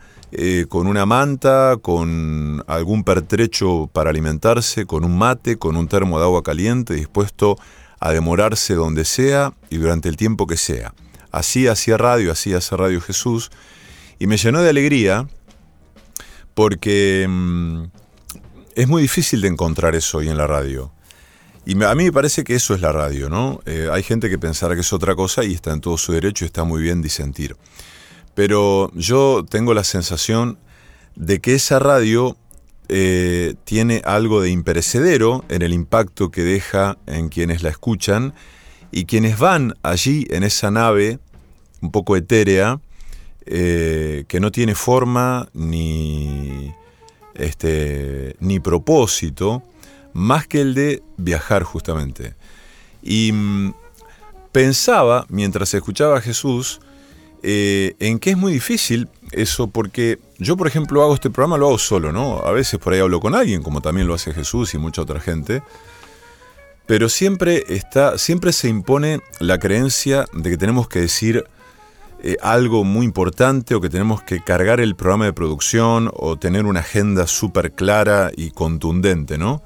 con 0.68 0.88
una 0.88 1.06
manta, 1.06 1.78
con 1.82 2.64
algún 2.68 3.04
pertrecho 3.04 3.90
para 3.92 4.10
alimentarse, 4.10 4.86
con 4.86 5.04
un 5.04 5.18
mate, 5.18 5.58
con 5.58 5.78
un 5.78 5.88
termo 5.88 6.20
de 6.20 6.26
agua 6.26 6.44
caliente, 6.44 6.94
dispuesto 6.94 7.58
a 8.00 8.12
demorarse 8.12 8.74
donde 8.76 9.06
sea 9.06 9.54
y 9.70 9.78
durante 9.78 10.10
el 10.10 10.18
tiempo 10.18 10.48
que 10.48 10.58
sea. 10.58 10.94
Así 11.32 11.68
hacía 11.68 11.98
radio, 11.98 12.32
así 12.32 12.54
hace 12.54 12.76
Radio 12.78 13.02
Jesús, 13.02 13.52
y 14.20 14.28
me 14.28 14.38
llenó 14.38 14.62
de 14.62 14.70
alegría 14.70 15.28
porque 16.54 17.28
mm, 17.30 17.84
es 18.76 18.88
muy 18.88 19.02
difícil 19.02 19.42
de 19.42 19.50
encontrar 19.50 19.96
eso 19.96 20.20
hoy 20.20 20.30
en 20.30 20.38
la 20.38 20.48
radio. 20.48 20.92
Y 21.66 21.82
a 21.84 21.96
mí 21.96 22.04
me 22.06 22.12
parece 22.12 22.44
que 22.44 22.56
eso 22.56 22.76
es 22.76 22.82
la 22.82 22.92
radio, 22.92 23.28
¿no? 23.30 23.60
Eh, 23.66 23.90
hay 23.92 24.04
gente 24.04 24.30
que 24.30 24.38
pensará 24.38 24.76
que 24.76 24.82
es 24.82 24.94
otra 24.94 25.16
cosa 25.16 25.44
y 25.44 25.54
está 25.54 25.74
en 25.74 25.82
todo 25.82 25.98
su 25.98 26.12
derecho 26.14 26.46
y 26.46 26.48
está 26.48 26.64
muy 26.64 26.82
bien 26.82 27.02
disentir. 27.02 27.58
Pero 28.36 28.92
yo 28.94 29.46
tengo 29.50 29.74
la 29.74 29.84
sensación 29.84 30.60
de 31.16 31.40
que 31.40 31.56
esa 31.56 31.80
radio 31.80 32.38
eh, 32.88 33.56
tiene 33.64 34.02
algo 34.06 34.42
de 34.42 34.52
imperecedero 34.52 35.44
en 35.50 35.64
el 35.64 35.74
impacto 35.74 36.30
que 36.30 36.44
deja 36.44 36.98
en 37.08 37.30
quienes 37.30 37.64
la 37.64 37.70
escuchan 37.70 38.34
y 38.92 39.06
quienes 39.06 39.40
van 39.40 39.74
allí 39.82 40.28
en 40.30 40.44
esa 40.44 40.70
nave 40.70 41.20
un 41.82 41.92
poco 41.92 42.16
etérea, 42.16 42.80
eh, 43.46 44.26
que 44.28 44.40
no 44.40 44.52
tiene 44.52 44.76
forma 44.76 45.48
ni, 45.54 46.74
este, 47.36 48.36
ni 48.40 48.60
propósito, 48.60 49.64
más 50.14 50.48
que 50.48 50.62
el 50.62 50.74
de 50.74 51.04
viajar 51.18 51.64
justamente. 51.64 52.34
Y 53.04 53.32
mm, 53.32 53.74
pensaba, 54.52 55.26
mientras 55.30 55.74
escuchaba 55.74 56.18
a 56.18 56.22
Jesús, 56.22 56.80
eh, 57.48 57.96
en 58.00 58.18
que 58.18 58.32
es 58.32 58.38
muy 58.38 58.52
difícil 58.54 59.08
eso, 59.32 59.68
porque 59.68 60.18
yo, 60.40 60.58
por 60.58 60.66
ejemplo, 60.66 61.04
hago 61.04 61.14
este 61.14 61.30
programa, 61.30 61.60
lo 61.60 61.68
hago 61.68 61.78
solo, 61.78 62.12
¿no? 62.12 62.40
A 62.40 62.52
veces 62.52 62.80
por 62.80 62.92
ahí 62.92 63.00
hablo 63.00 63.20
con 63.20 63.36
alguien, 63.36 63.62
como 63.62 63.82
también 63.82 64.08
lo 64.08 64.16
hace 64.16 64.34
Jesús 64.34 64.74
y 64.74 64.80
mucha 64.80 65.04
otra 65.04 65.20
gente. 65.20 65.62
Pero 66.88 67.08
siempre 67.08 67.64
está, 67.68 68.18
siempre 68.18 68.52
se 68.52 68.68
impone 68.68 69.20
la 69.40 69.60
creencia 69.60 70.26
de 70.34 70.50
que 70.50 70.58
tenemos 70.58 70.88
que 70.88 71.02
decir 71.02 71.44
eh, 72.24 72.36
algo 72.42 72.84
muy 72.84 73.06
importante 73.06 73.76
o 73.76 73.82
que 73.82 73.90
tenemos 73.90 74.24
que 74.24 74.44
cargar 74.44 74.80
el 74.80 74.96
programa 74.96 75.26
de 75.26 75.34
producción 75.34 76.10
o 76.16 76.38
tener 76.38 76.66
una 76.66 76.80
agenda 76.80 77.28
súper 77.28 77.74
clara 77.74 78.32
y 78.36 78.50
contundente, 78.50 79.38
¿no? 79.38 79.62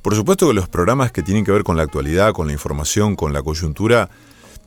Por 0.00 0.14
supuesto 0.14 0.48
que 0.48 0.54
los 0.54 0.70
programas 0.70 1.12
que 1.12 1.22
tienen 1.22 1.44
que 1.44 1.52
ver 1.52 1.62
con 1.62 1.76
la 1.76 1.82
actualidad, 1.82 2.32
con 2.32 2.46
la 2.46 2.54
información, 2.54 3.16
con 3.16 3.34
la 3.34 3.42
coyuntura, 3.42 4.08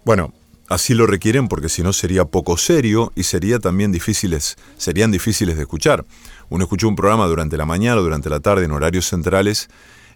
bueno, 0.06 0.32
Así 0.72 0.94
lo 0.94 1.06
requieren 1.06 1.50
porque 1.50 1.68
si 1.68 1.84
no 1.84 1.92
sería 1.92 2.24
poco 2.24 2.56
serio 2.56 3.12
y 3.14 3.24
sería 3.24 3.60
también 3.60 3.92
difíciles, 3.92 4.56
serían 4.78 5.12
difíciles 5.12 5.58
de 5.58 5.64
escuchar. 5.64 6.06
Uno 6.48 6.64
escucha 6.64 6.88
un 6.88 6.96
programa 6.96 7.28
durante 7.28 7.58
la 7.58 7.66
mañana 7.66 8.00
o 8.00 8.04
durante 8.04 8.30
la 8.30 8.40
tarde 8.40 8.64
en 8.64 8.72
horarios 8.72 9.06
centrales 9.06 9.68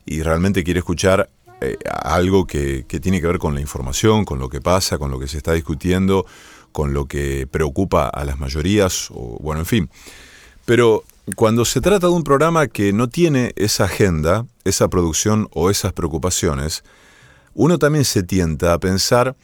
y 0.06 0.22
realmente 0.22 0.63
quiere 0.63 0.80
escuchar 0.80 1.30
eh, 1.60 1.76
algo 2.02 2.48
que, 2.48 2.86
que 2.88 3.02
tiene 3.02 3.20
que 3.20 3.28
ver 3.28 3.38
con 3.38 3.54
la 3.54 3.60
información, 3.60 4.24
con 4.24 4.39
lo 4.39 4.48
que 4.48 4.62
pasa, 4.62 4.98
con 4.98 5.12
lo 5.12 5.20
que 5.20 5.28
se 5.28 5.36
está 5.36 5.52
discutiendo, 5.52 6.26
con 6.72 6.94
lo 6.94 7.04
que 7.04 7.48
preocupa 7.52 8.08
a 8.08 8.24
las 8.24 8.39
mayorías, 8.39 9.10
o 9.12 9.38
bueno, 9.41 9.60
en 9.60 9.65
fin. 9.65 9.89
Pero 10.63 11.04
cuando 11.36 11.65
se 11.65 11.82
trata 11.82 12.08
de 12.08 12.13
un 12.13 12.24
programa 12.24 12.68
que 12.68 12.94
no 12.94 13.10
tiene 13.10 13.52
esa 13.58 13.84
agenda, 13.84 14.46
esa 14.63 14.88
producción 14.88 15.50
o 15.52 15.70
esas 15.70 15.91
preocupaciones, 15.91 16.86
uno 17.56 17.78
también 17.78 18.06
se 18.06 18.24
tienta 18.24 18.74
a 18.74 18.80
pensar 18.80 19.36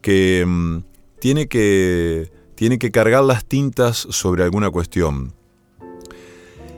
que 0.00 0.44
mm, 0.46 0.78
tiene 1.20 1.48
que 1.48 2.30
tiene 2.54 2.78
que 2.78 2.90
cargar 2.90 3.22
las 3.22 3.44
tintas 3.44 3.96
sobre 3.96 4.42
alguna 4.42 4.70
cuestión. 4.70 5.32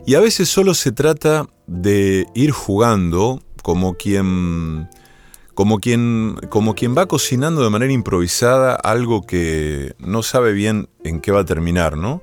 Y 0.07 0.15
a 0.15 0.21
veces 0.21 0.49
solo 0.49 0.75
se 0.75 0.93
trata 0.93 1.47
de 1.67 2.27
ir 2.35 2.51
jugando 2.51 3.43
como 3.63 3.95
quien 3.95 4.89
como 5.55 5.79
quien 5.79 6.37
como 6.49 6.75
quien 6.75 6.97
va 6.97 7.07
cocinando 7.07 7.63
de 7.63 7.71
manera 7.71 7.93
improvisada 7.93 8.75
algo 8.75 9.27
que 9.27 9.95
no 9.99 10.23
sabe 10.23 10.53
bien 10.53 10.89
en 11.05 11.21
qué 11.21 11.33
va 11.33 11.41
a 11.41 11.45
terminar, 11.45 11.97
¿no? 11.97 12.23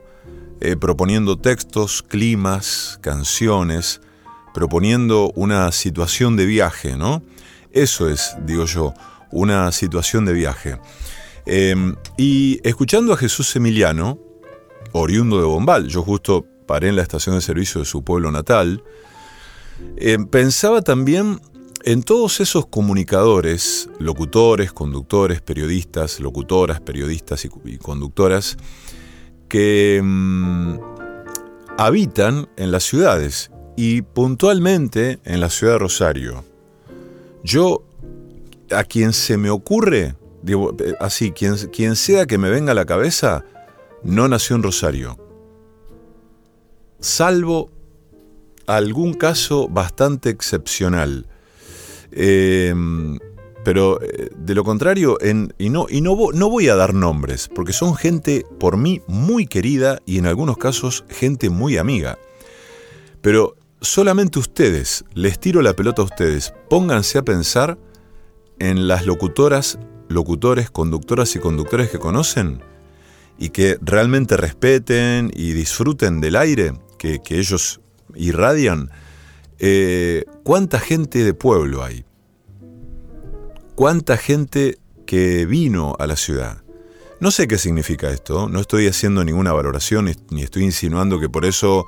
Eh, 0.59 0.75
proponiendo 0.75 1.37
textos, 1.37 2.01
climas, 2.01 2.99
canciones, 3.01 4.01
proponiendo 4.53 5.31
una 5.35 5.71
situación 5.71 6.35
de 6.35 6.47
viaje, 6.47 6.97
¿no? 6.97 7.21
Eso 7.71 8.09
es, 8.09 8.35
digo 8.45 8.65
yo, 8.65 8.93
una 9.31 9.71
situación 9.71 10.25
de 10.25 10.33
viaje. 10.33 10.77
Em, 11.45 11.95
y 12.17 12.59
escuchando 12.63 13.13
a 13.13 13.17
Jesús 13.17 13.55
Emiliano, 13.55 14.19
oriundo 14.91 15.37
de 15.39 15.45
Bombal, 15.45 15.87
yo 15.87 16.03
justo 16.03 16.45
paré 16.65 16.89
en 16.89 16.97
la 16.97 17.01
estación 17.01 17.35
de 17.35 17.41
servicio 17.41 17.79
de 17.79 17.85
su 17.85 18.03
pueblo 18.03 18.31
natal, 18.31 18.83
em, 19.95 20.27
pensaba 20.27 20.81
también 20.81 21.39
en 21.83 22.03
todos 22.03 22.41
esos 22.41 22.65
comunicadores, 22.65 23.89
locutores, 23.99 24.73
conductores, 24.73 25.41
periodistas, 25.41 26.19
locutoras, 26.19 26.81
periodistas 26.81 27.45
y, 27.45 27.77
conductoras, 27.77 28.57
que 29.47 29.97
em, 29.97 30.77
habitan 31.77 32.49
en 32.57 32.71
las 32.71 32.83
ciudades 32.83 33.51
y 33.77 34.01
puntualmente 34.01 35.19
en 35.23 35.39
la 35.39 35.49
ciudad 35.49 35.73
de 35.73 35.79
Rosario. 35.79 36.43
Yo 37.43 37.86
a 38.71 38.83
quien 38.83 39.13
se 39.13 39.37
me 39.37 39.49
ocurre, 39.49 40.15
eh, 40.47 40.93
así, 40.99 41.31
quien, 41.31 41.55
quien 41.69 41.95
sea 41.95 42.25
que 42.25 42.37
me 42.37 42.49
venga 42.49 42.71
a 42.71 42.75
la 42.75 42.85
cabeza, 42.85 43.43
no 44.03 44.27
nació 44.27 44.55
en 44.55 44.63
Rosario. 44.63 45.17
Salvo 46.99 47.69
algún 48.65 49.13
caso 49.13 49.67
bastante 49.67 50.29
excepcional. 50.29 51.27
Em, 52.11 53.17
pero 53.63 54.01
eh, 54.01 54.29
de 54.37 54.55
lo 54.55 54.63
contrario, 54.63 55.17
en, 55.21 55.53
y, 55.57 55.69
no, 55.69 55.87
y 55.89 56.01
no, 56.01 56.15
no 56.33 56.49
voy 56.49 56.69
a 56.69 56.75
dar 56.75 56.93
nombres, 56.93 57.49
porque 57.53 57.73
son 57.73 57.95
gente 57.95 58.45
por 58.59 58.77
mí 58.77 59.01
muy 59.07 59.45
querida 59.45 59.99
y 60.05 60.17
en 60.17 60.25
algunos 60.25 60.57
casos 60.57 61.03
gente 61.09 61.49
muy 61.49 61.77
amiga. 61.77 62.17
Pero 63.21 63.55
solamente 63.81 64.39
ustedes, 64.39 65.03
les 65.13 65.39
tiro 65.39 65.61
la 65.61 65.73
pelota 65.73 66.01
a 66.01 66.05
ustedes, 66.05 66.53
pónganse 66.69 67.17
a 67.17 67.23
pensar 67.23 67.77
en 68.59 68.87
las 68.87 69.05
locutoras, 69.05 69.79
locutores, 70.09 70.69
conductoras 70.69 71.35
y 71.35 71.39
conductores 71.39 71.89
que 71.89 71.99
conocen 71.99 72.61
y 73.37 73.49
que 73.49 73.77
realmente 73.81 74.37
respeten 74.37 75.31
y 75.33 75.53
disfruten 75.53 76.21
del 76.21 76.35
aire 76.35 76.73
que, 76.97 77.21
ellos 77.29 77.79
irradian, 78.15 78.89
eh, 79.59 80.25
¿cuánta 80.43 80.79
gente 80.79 81.23
de 81.23 81.33
pueblo 81.33 81.83
hay? 81.83 82.05
¿Cuánta 83.75 84.17
gente 84.17 84.79
que 85.05 85.45
vino 85.45 85.95
a 85.99 86.07
la 86.07 86.15
ciudad? 86.15 86.63
No 87.19 87.31
sé 87.31 87.47
qué 87.47 87.57
significa 87.57 88.09
esto, 88.09 88.49
no 88.49 88.59
estoy 88.59 88.87
haciendo 88.87 89.23
ninguna 89.23 89.53
valoración 89.53 90.11
ni 90.29 90.41
estoy 90.41 90.63
insinuando 90.63 91.19
que 91.19 91.29
por 91.29 91.45
eso 91.45 91.85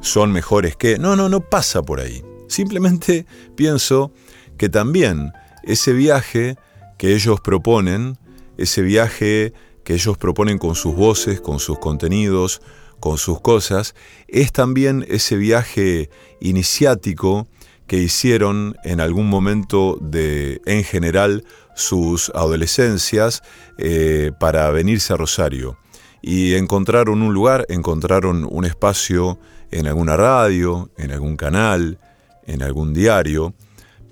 son 0.00 0.32
mejores 0.32 0.76
que... 0.76 0.98
No, 0.98 1.16
no, 1.16 1.28
no 1.28 1.40
pasa 1.40 1.82
por 1.82 2.00
ahí. 2.00 2.22
Simplemente 2.48 3.26
pienso 3.56 4.12
que 4.56 4.68
también 4.68 5.32
ese 5.66 5.92
viaje 5.92 6.56
que 6.98 7.14
ellos 7.14 7.40
proponen, 7.40 8.18
ese 8.56 8.82
viaje 8.82 9.52
que 9.84 9.94
ellos 9.94 10.16
proponen 10.16 10.58
con 10.58 10.74
sus 10.74 10.94
voces, 10.94 11.40
con 11.40 11.58
sus 11.58 11.78
contenidos, 11.78 12.62
con 13.00 13.18
sus 13.18 13.40
cosas, 13.40 13.94
es 14.28 14.52
también 14.52 15.04
ese 15.08 15.36
viaje 15.36 16.08
iniciático 16.40 17.46
que 17.86 17.98
hicieron 17.98 18.76
en 18.84 19.00
algún 19.00 19.28
momento 19.28 19.98
de, 20.00 20.62
en 20.64 20.84
general, 20.84 21.44
sus 21.74 22.30
adolescencias 22.34 23.42
eh, 23.78 24.32
para 24.40 24.70
venirse 24.70 25.12
a 25.12 25.16
Rosario. 25.16 25.76
Y 26.22 26.54
encontraron 26.54 27.20
un 27.20 27.34
lugar, 27.34 27.66
encontraron 27.68 28.46
un 28.50 28.64
espacio 28.64 29.38
en 29.70 29.86
alguna 29.86 30.16
radio, 30.16 30.90
en 30.96 31.10
algún 31.10 31.36
canal, 31.36 31.98
en 32.46 32.62
algún 32.62 32.94
diario, 32.94 33.52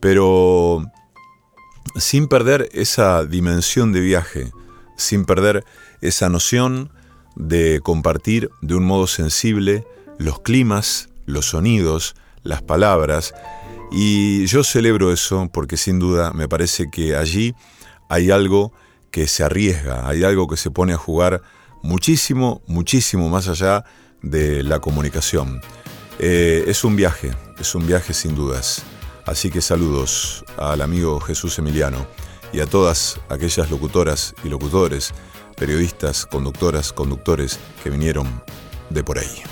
pero 0.01 0.85
sin 1.97 2.29
perder 2.29 2.69
esa 2.73 3.25
dimensión 3.25 3.93
de 3.93 4.01
viaje, 4.01 4.53
sin 4.97 5.25
perder 5.25 5.65
esa 6.01 6.29
noción 6.29 6.91
de 7.37 7.81
compartir 7.83 8.51
de 8.61 8.75
un 8.75 8.85
modo 8.85 9.07
sensible 9.07 9.87
los 10.19 10.41
climas, 10.41 11.09
los 11.27 11.47
sonidos, 11.47 12.15
las 12.43 12.63
palabras, 12.63 13.35
Y 13.95 14.47
yo 14.47 14.65
celebro 14.65 15.13
eso 15.13 15.51
porque 15.53 15.77
sin 15.77 15.99
duda 15.99 16.33
me 16.33 16.49
parece 16.49 16.91
que 16.91 17.15
allí 17.15 17.55
hay 18.09 18.31
algo 18.31 18.73
que 19.11 19.27
se 19.27 19.45
arriesga, 19.45 20.09
hay 20.09 20.25
algo 20.25 20.49
que 20.49 20.57
se 20.57 20.71
pone 20.71 20.95
a 20.95 20.97
jugar 20.97 21.43
muchísimo, 21.83 22.63
muchísimo 22.67 23.29
más 23.29 23.49
allá 23.49 23.85
de 24.23 24.63
la 24.63 24.81
comunicación. 24.81 25.61
Eh, 26.19 26.65
es 26.67 26.85
un 26.85 26.97
viaje, 26.97 27.33
es 27.59 27.75
un 27.75 27.87
viaje 27.87 28.15
sin 28.15 28.35
dudas. 28.35 28.83
Así 29.27 29.51
que 29.51 29.61
saludos 29.61 30.45
al 30.57 30.81
amigo 30.81 31.21
Jesús 31.21 31.59
Emiliano 31.59 32.07
y 32.53 32.61
a 32.61 32.67
todas 32.67 33.21
aquellas 33.29 33.71
locutoras 33.71 34.35
y 34.45 34.49
locutores, 34.49 35.13
periodistas, 35.57 36.27
conductoras, 36.27 36.93
conductores 36.93 37.59
que 37.83 37.91
vinieron 37.91 38.43
de 38.91 39.05
por 39.05 39.19
ahí. 39.19 39.43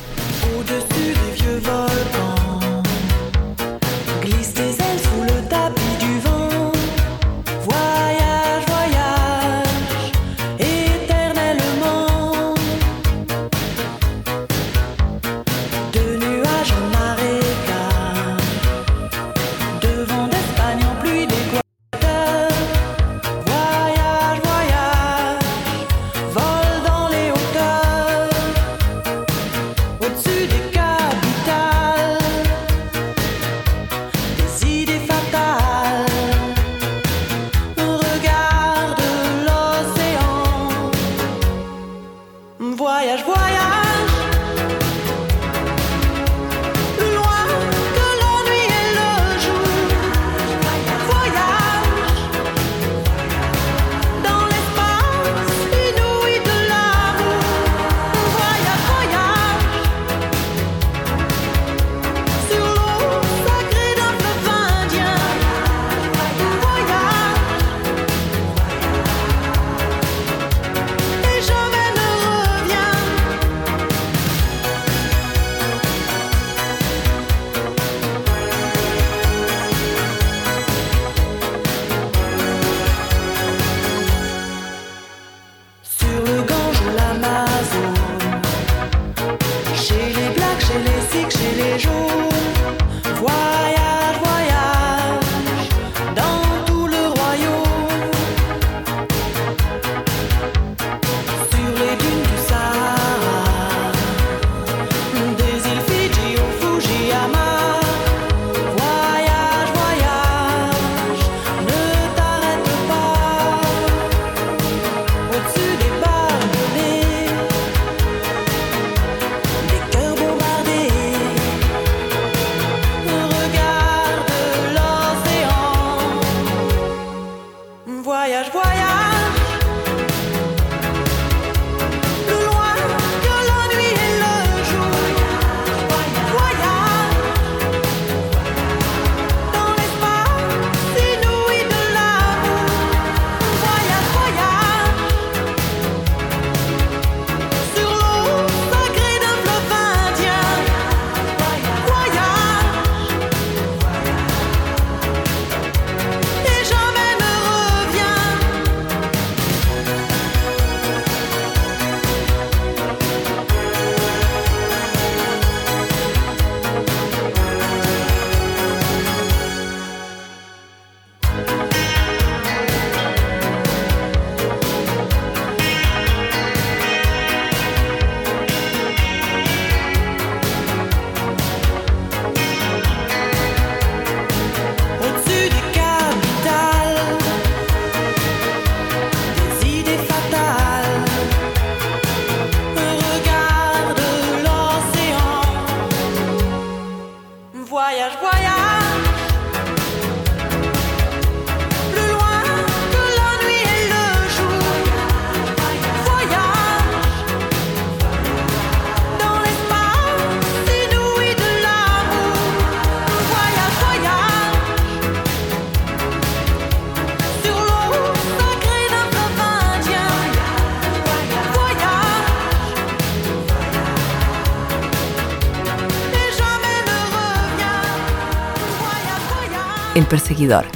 Perseguidor. 230.11 230.66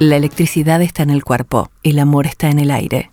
La 0.00 0.16
electricidad 0.16 0.82
está 0.82 1.04
en 1.04 1.10
el 1.10 1.22
cuerpo, 1.22 1.70
el 1.84 2.00
amor 2.00 2.26
está 2.26 2.50
en 2.50 2.58
el 2.58 2.72
aire. 2.72 3.10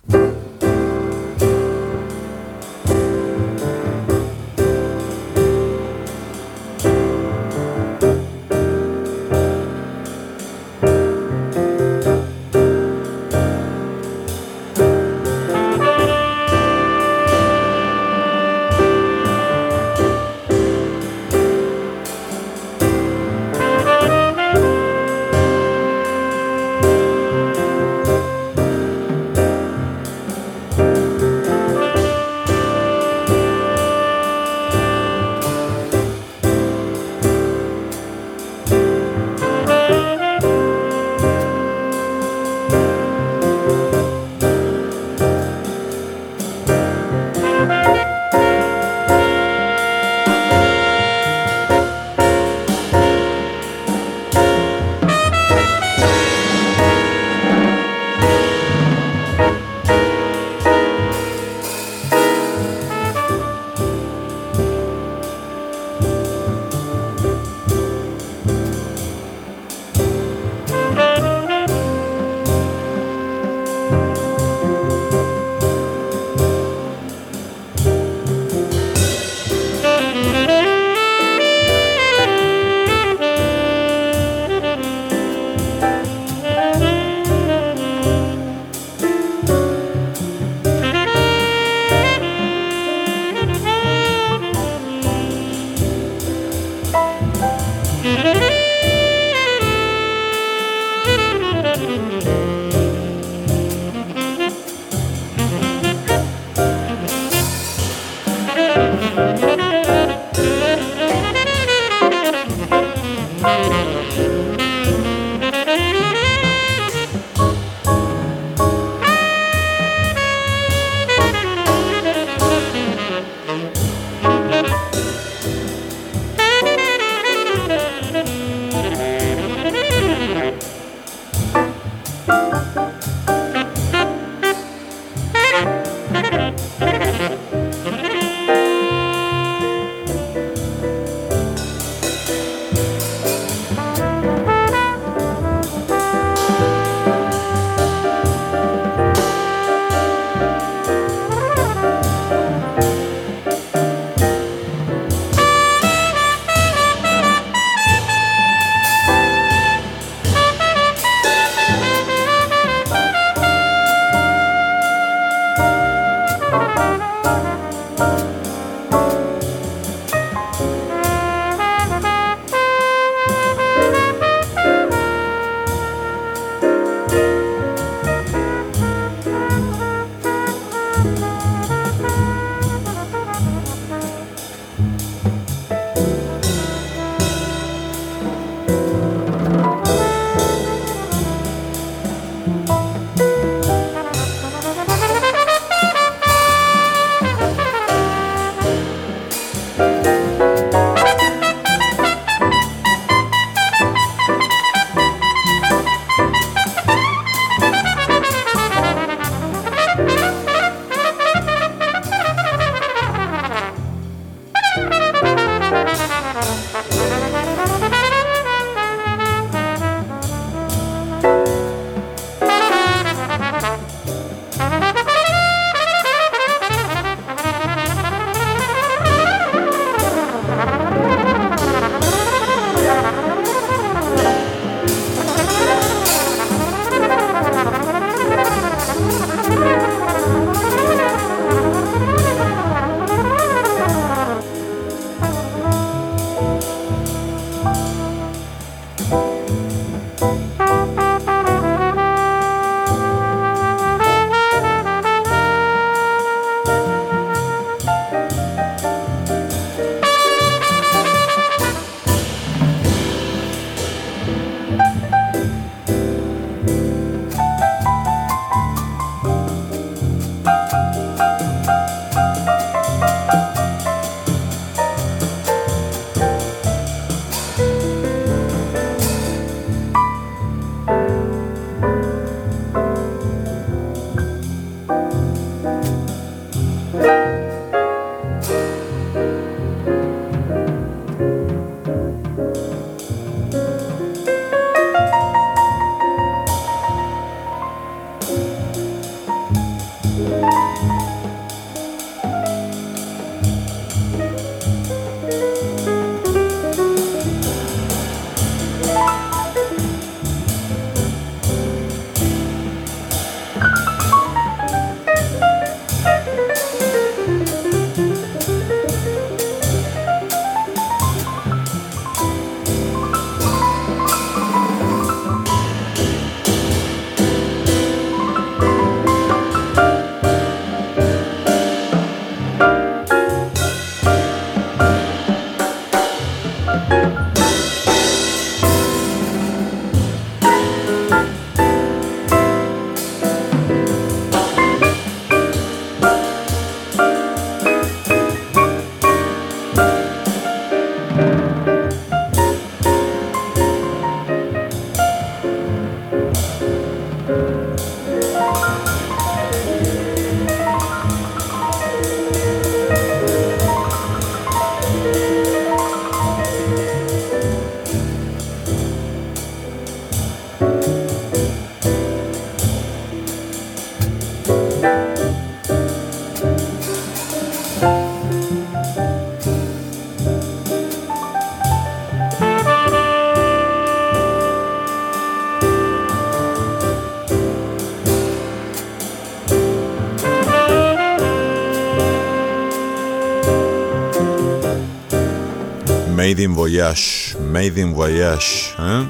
Made 396.30 396.42
in 396.44 396.54
Voyage, 396.54 397.36
Made 397.40 397.80
in 397.80 397.92
Voyage. 397.92 398.72
¿eh? 398.78 399.04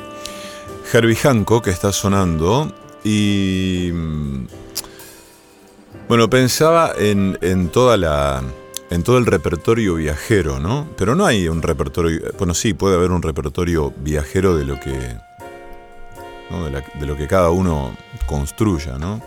Herbie 0.91 1.17
Hancock 1.17 1.65
que 1.65 1.71
está 1.71 1.93
sonando 1.93 2.73
y... 3.05 3.91
mm, 3.93 4.47
Bueno, 6.09 6.31
pensaba 6.31 6.93
en, 6.99 7.37
en 7.43 7.69
toda 7.69 7.99
la... 7.99 8.43
En 8.89 9.03
todo 9.03 9.19
el 9.19 9.27
repertorio 9.27 9.97
viajero, 9.97 10.61
¿no? 10.61 10.89
Pero 10.97 11.15
no 11.15 11.27
hay 11.27 11.47
un 11.47 11.61
repertorio... 11.61 12.23
Bueno, 12.39 12.55
sí, 12.55 12.73
puede 12.73 12.97
haber 12.97 13.11
un 13.11 13.21
repertorio 13.21 13.93
viajero 13.99 14.57
de 14.57 14.65
lo 14.65 14.81
que... 14.81 15.15
¿no? 16.51 16.65
de, 16.65 16.71
la- 16.71 16.85
de 16.99 17.05
lo 17.07 17.19
que 17.19 17.27
cada 17.27 17.51
uno 17.51 17.95
construya, 18.27 18.97
¿no? 18.97 19.21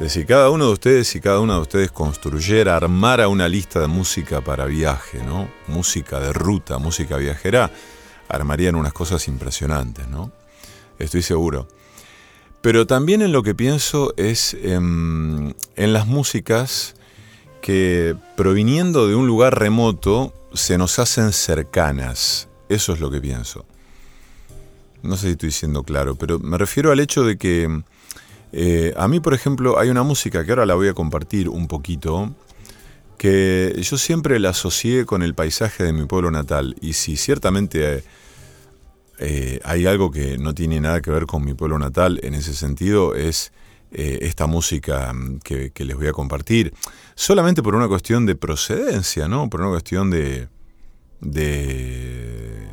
De 0.00 0.08
si 0.08 0.24
cada 0.24 0.50
uno 0.50 0.66
de 0.66 0.72
ustedes 0.74 1.16
y 1.16 1.20
cada 1.20 1.40
una 1.40 1.54
de 1.54 1.60
ustedes 1.60 1.90
construyera, 1.90 2.76
armara 2.76 3.26
una 3.26 3.48
lista 3.48 3.80
de 3.80 3.88
música 3.88 4.40
para 4.40 4.64
viaje, 4.66 5.24
¿no? 5.24 5.50
Música 5.66 6.20
de 6.20 6.32
ruta, 6.32 6.78
música 6.78 7.16
viajera, 7.16 7.72
armarían 8.28 8.76
unas 8.76 8.92
cosas 8.92 9.26
impresionantes, 9.26 10.06
¿no? 10.06 10.30
Estoy 11.00 11.22
seguro. 11.22 11.66
Pero 12.60 12.86
también 12.86 13.22
en 13.22 13.32
lo 13.32 13.42
que 13.42 13.56
pienso 13.56 14.14
es 14.16 14.54
en, 14.54 15.56
en 15.74 15.92
las 15.92 16.06
músicas 16.06 16.94
que 17.60 18.14
proviniendo 18.36 19.08
de 19.08 19.16
un 19.16 19.26
lugar 19.26 19.58
remoto 19.58 20.32
se 20.54 20.78
nos 20.78 21.00
hacen 21.00 21.32
cercanas. 21.32 22.46
Eso 22.68 22.92
es 22.92 23.00
lo 23.00 23.10
que 23.10 23.20
pienso. 23.20 23.66
No 25.02 25.16
sé 25.16 25.26
si 25.26 25.32
estoy 25.32 25.50
siendo 25.50 25.82
claro, 25.82 26.14
pero 26.14 26.38
me 26.38 26.56
refiero 26.56 26.92
al 26.92 27.00
hecho 27.00 27.24
de 27.24 27.36
que 27.36 27.82
eh, 28.52 28.94
a 28.96 29.08
mí, 29.08 29.20
por 29.20 29.34
ejemplo, 29.34 29.78
hay 29.78 29.90
una 29.90 30.02
música 30.02 30.44
que 30.44 30.52
ahora 30.52 30.66
la 30.66 30.74
voy 30.74 30.88
a 30.88 30.94
compartir 30.94 31.48
un 31.48 31.68
poquito, 31.68 32.34
que 33.16 33.76
yo 33.80 33.98
siempre 33.98 34.38
la 34.38 34.50
asocié 34.50 35.04
con 35.04 35.22
el 35.22 35.34
paisaje 35.34 35.84
de 35.84 35.92
mi 35.92 36.06
pueblo 36.06 36.30
natal. 36.30 36.76
Y 36.80 36.94
si 36.94 37.16
ciertamente 37.16 38.04
eh, 39.18 39.60
hay 39.64 39.86
algo 39.86 40.10
que 40.10 40.38
no 40.38 40.54
tiene 40.54 40.80
nada 40.80 41.00
que 41.00 41.10
ver 41.10 41.26
con 41.26 41.44
mi 41.44 41.54
pueblo 41.54 41.78
natal 41.78 42.20
en 42.22 42.34
ese 42.34 42.54
sentido, 42.54 43.14
es 43.14 43.52
eh, 43.90 44.20
esta 44.22 44.46
música 44.46 45.12
mm, 45.12 45.40
que, 45.40 45.70
que 45.70 45.84
les 45.84 45.96
voy 45.96 46.06
a 46.06 46.12
compartir. 46.12 46.72
Solamente 47.14 47.62
por 47.62 47.74
una 47.74 47.88
cuestión 47.88 48.26
de 48.26 48.36
procedencia, 48.36 49.28
¿no? 49.28 49.50
Por 49.50 49.60
una 49.60 49.70
cuestión 49.70 50.10
de... 50.10 50.48
de 51.20 52.68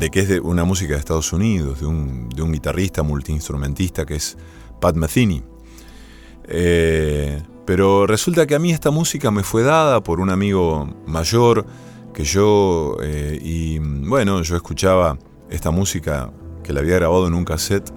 de 0.00 0.10
que 0.10 0.20
es 0.20 0.28
de 0.28 0.40
una 0.40 0.64
música 0.64 0.94
de 0.94 0.98
Estados 0.98 1.30
Unidos, 1.34 1.80
de 1.80 1.86
un, 1.86 2.30
de 2.30 2.40
un 2.40 2.52
guitarrista 2.52 3.02
multiinstrumentista 3.02 4.06
que 4.06 4.16
es 4.16 4.38
Pat 4.80 4.96
Metheny. 4.96 5.44
Eh, 6.44 7.42
pero 7.66 8.06
resulta 8.06 8.46
que 8.46 8.54
a 8.54 8.58
mí 8.58 8.72
esta 8.72 8.90
música 8.90 9.30
me 9.30 9.42
fue 9.42 9.62
dada 9.62 10.02
por 10.02 10.18
un 10.20 10.30
amigo 10.30 10.88
mayor 11.06 11.66
que 12.14 12.24
yo, 12.24 12.96
eh, 13.02 13.38
y 13.42 13.78
bueno, 13.78 14.42
yo 14.42 14.56
escuchaba 14.56 15.18
esta 15.50 15.70
música 15.70 16.32
que 16.64 16.72
la 16.72 16.80
había 16.80 16.94
grabado 16.96 17.26
en 17.26 17.34
un 17.34 17.44
cassette, 17.44 17.92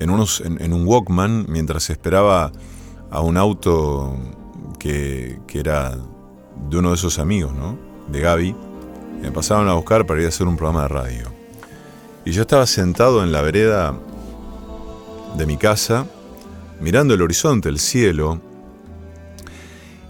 en, 0.00 0.10
unos, 0.10 0.42
en, 0.42 0.72
un 0.74 0.86
Walkman, 0.86 1.46
mientras 1.48 1.88
esperaba 1.88 2.52
a 3.10 3.20
un 3.22 3.38
auto 3.38 4.14
que, 4.78 5.40
que 5.46 5.60
era 5.60 5.96
de 6.68 6.76
uno 6.76 6.90
de 6.90 6.96
esos 6.96 7.18
amigos, 7.18 7.54
¿no? 7.54 7.78
De 8.12 8.20
Gaby 8.20 8.54
me 9.20 9.32
pasaron 9.32 9.68
a 9.68 9.74
buscar 9.74 10.06
para 10.06 10.20
ir 10.20 10.26
a 10.26 10.28
hacer 10.28 10.46
un 10.46 10.56
programa 10.56 10.82
de 10.82 10.88
radio. 10.88 11.32
Y 12.24 12.32
yo 12.32 12.42
estaba 12.42 12.66
sentado 12.66 13.22
en 13.22 13.32
la 13.32 13.42
vereda 13.42 13.98
de 15.36 15.46
mi 15.46 15.56
casa, 15.56 16.06
mirando 16.80 17.14
el 17.14 17.22
horizonte, 17.22 17.68
el 17.68 17.78
cielo, 17.78 18.40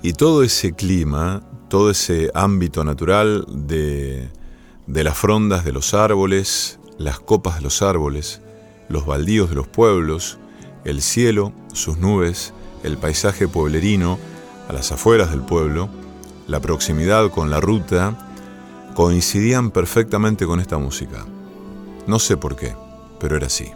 y 0.02 0.12
todo 0.12 0.42
ese 0.42 0.72
clima, 0.72 1.42
todo 1.68 1.90
ese 1.90 2.30
ámbito 2.34 2.84
natural 2.84 3.44
de, 3.48 4.28
de 4.86 5.04
las 5.04 5.16
frondas 5.16 5.64
de 5.64 5.72
los 5.72 5.94
árboles, 5.94 6.78
las 6.98 7.20
copas 7.20 7.56
de 7.56 7.62
los 7.62 7.82
árboles, 7.82 8.40
los 8.88 9.06
baldíos 9.06 9.48
de 9.50 9.56
los 9.56 9.68
pueblos, 9.68 10.38
el 10.84 11.02
cielo, 11.02 11.52
sus 11.72 11.98
nubes, 11.98 12.52
el 12.82 12.96
paisaje 12.96 13.48
pueblerino 13.48 14.18
a 14.68 14.72
las 14.72 14.92
afueras 14.92 15.30
del 15.30 15.42
pueblo, 15.42 15.88
la 16.46 16.60
proximidad 16.60 17.30
con 17.30 17.50
la 17.50 17.60
ruta, 17.60 18.27
coincidían 18.98 19.70
perfectamente 19.70 20.44
con 20.44 20.58
esta 20.58 20.76
música. 20.76 21.24
No 22.08 22.18
sé 22.18 22.37
por 22.37 22.56
qué, 22.56 22.74
pero 23.20 23.37
era 23.37 23.46
así. 23.46 23.70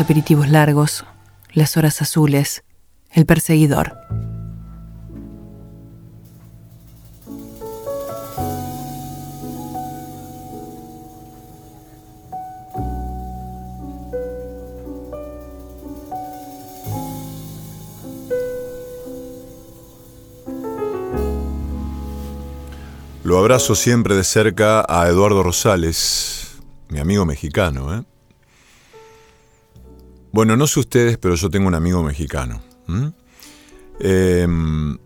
Aperitivos 0.00 0.48
largos, 0.48 1.04
las 1.52 1.76
horas 1.76 2.00
azules, 2.00 2.62
el 3.10 3.26
perseguidor. 3.26 3.98
Lo 23.24 23.38
abrazo 23.38 23.74
siempre 23.74 24.14
de 24.14 24.24
cerca 24.24 24.86
a 24.88 25.08
Eduardo 25.08 25.42
Rosales, 25.42 26.60
mi 26.88 26.98
amigo 26.98 27.26
mexicano. 27.26 27.94
¿eh? 27.94 28.17
Bueno, 30.38 30.56
no 30.56 30.68
sé 30.68 30.78
ustedes, 30.78 31.18
pero 31.18 31.34
yo 31.34 31.50
tengo 31.50 31.66
un 31.66 31.74
amigo 31.74 32.00
mexicano. 32.04 32.62
Em, 33.98 34.96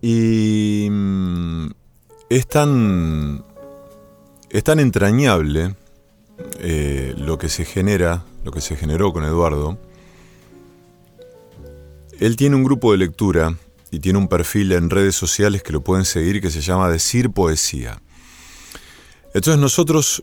y 0.00 0.86
mm, 0.88 1.66
es 2.30 2.46
tan, 2.46 3.44
es 4.50 4.62
tan 4.62 4.78
entrañable 4.78 5.74
eh, 6.60 7.12
lo 7.18 7.38
que 7.38 7.48
se 7.48 7.64
genera, 7.64 8.24
lo 8.44 8.52
que 8.52 8.60
se 8.60 8.76
generó 8.76 9.12
con 9.12 9.24
Eduardo. 9.24 9.80
Él 12.20 12.36
tiene 12.36 12.54
un 12.54 12.62
grupo 12.62 12.92
de 12.92 12.98
lectura 12.98 13.56
y 13.90 13.98
tiene 13.98 14.20
un 14.20 14.28
perfil 14.28 14.70
en 14.70 14.90
redes 14.90 15.16
sociales 15.16 15.64
que 15.64 15.72
lo 15.72 15.80
pueden 15.80 16.04
seguir 16.04 16.40
que 16.40 16.52
se 16.52 16.60
llama 16.60 16.88
Decir 16.88 17.32
Poesía. 17.32 18.00
Entonces 19.34 19.58
nosotros 19.58 20.22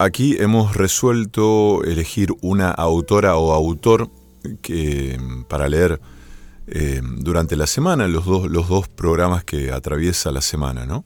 aquí 0.00 0.36
hemos 0.38 0.76
resuelto 0.76 1.84
elegir 1.84 2.32
una 2.40 2.70
autora 2.70 3.36
o 3.36 3.52
autor 3.52 4.10
que, 4.62 5.18
para 5.48 5.68
leer 5.68 6.00
eh, 6.66 7.00
durante 7.04 7.56
la 7.56 7.66
semana, 7.66 8.08
los 8.08 8.24
dos, 8.24 8.50
los 8.50 8.68
dos 8.68 8.88
programas 8.88 9.44
que 9.44 9.70
atraviesa 9.70 10.32
la 10.32 10.40
semana, 10.40 10.86
¿no? 10.86 11.04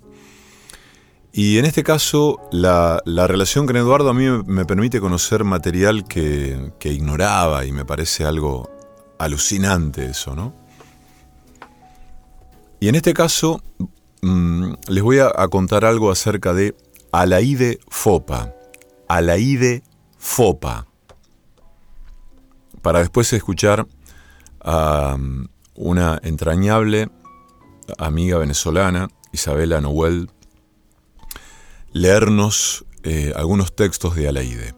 Y 1.32 1.58
en 1.58 1.64
este 1.64 1.82
caso, 1.82 2.38
la, 2.52 3.02
relación 3.04 3.66
con 3.66 3.76
Eduardo 3.76 4.08
a 4.10 4.14
mí 4.14 4.26
me, 4.46 4.64
permite 4.64 5.00
conocer 5.00 5.42
material 5.42 6.04
que, 6.04 6.72
que 6.78 6.92
ignoraba 6.92 7.64
y 7.64 7.72
me 7.72 7.84
parece 7.84 8.24
algo 8.24 8.70
alucinante 9.18 10.06
eso, 10.06 10.36
¿no? 10.36 10.54
Y 12.78 12.88
en 12.88 12.94
este 12.94 13.14
caso 13.14 13.62
mm, 14.22 14.74
les 14.88 15.02
voy 15.02 15.18
a, 15.18 15.30
contar 15.48 15.84
algo 15.84 16.10
acerca 16.10 16.52
de 16.52 16.76
Alaide 17.12 17.80
Fopa. 17.88 18.54
Alaide 19.08 19.82
Fopa. 20.18 20.86
Para 22.82 23.00
después 23.00 23.32
escuchar 23.32 23.86
a 24.60 25.16
mm, 25.18 25.48
una 25.74 26.20
entrañable 26.22 27.10
amiga 27.98 28.38
venezolana, 28.38 29.08
Isabela 29.32 29.80
Noel, 29.80 30.30
leernos 31.92 32.84
eh, 33.02 33.32
algunos 33.36 33.74
textos 33.74 34.14
de 34.16 34.28
Alaide. 34.28 34.74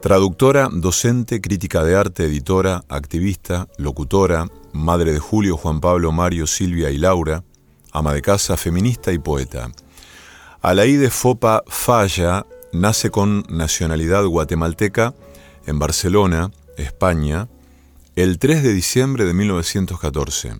Traductora, 0.00 0.68
docente, 0.72 1.40
crítica 1.40 1.82
de 1.82 1.96
arte, 1.96 2.24
editora, 2.24 2.84
activista, 2.88 3.66
locutora, 3.78 4.46
madre 4.72 5.12
de 5.12 5.18
Julio, 5.18 5.56
Juan 5.56 5.80
Pablo, 5.80 6.12
Mario, 6.12 6.46
Silvia 6.46 6.90
y 6.90 6.98
Laura, 6.98 7.42
ama 7.92 8.14
de 8.14 8.22
casa, 8.22 8.56
feminista 8.56 9.12
y 9.12 9.18
poeta. 9.18 9.70
Alaide 10.62 11.10
Fopa 11.10 11.62
Falla 11.66 12.46
nace 12.72 13.10
con 13.10 13.44
nacionalidad 13.48 14.24
guatemalteca 14.24 15.14
en 15.66 15.78
Barcelona, 15.78 16.50
España, 16.76 17.48
el 18.16 18.38
3 18.38 18.62
de 18.62 18.72
diciembre 18.72 19.24
de 19.24 19.34
1914. 19.34 20.58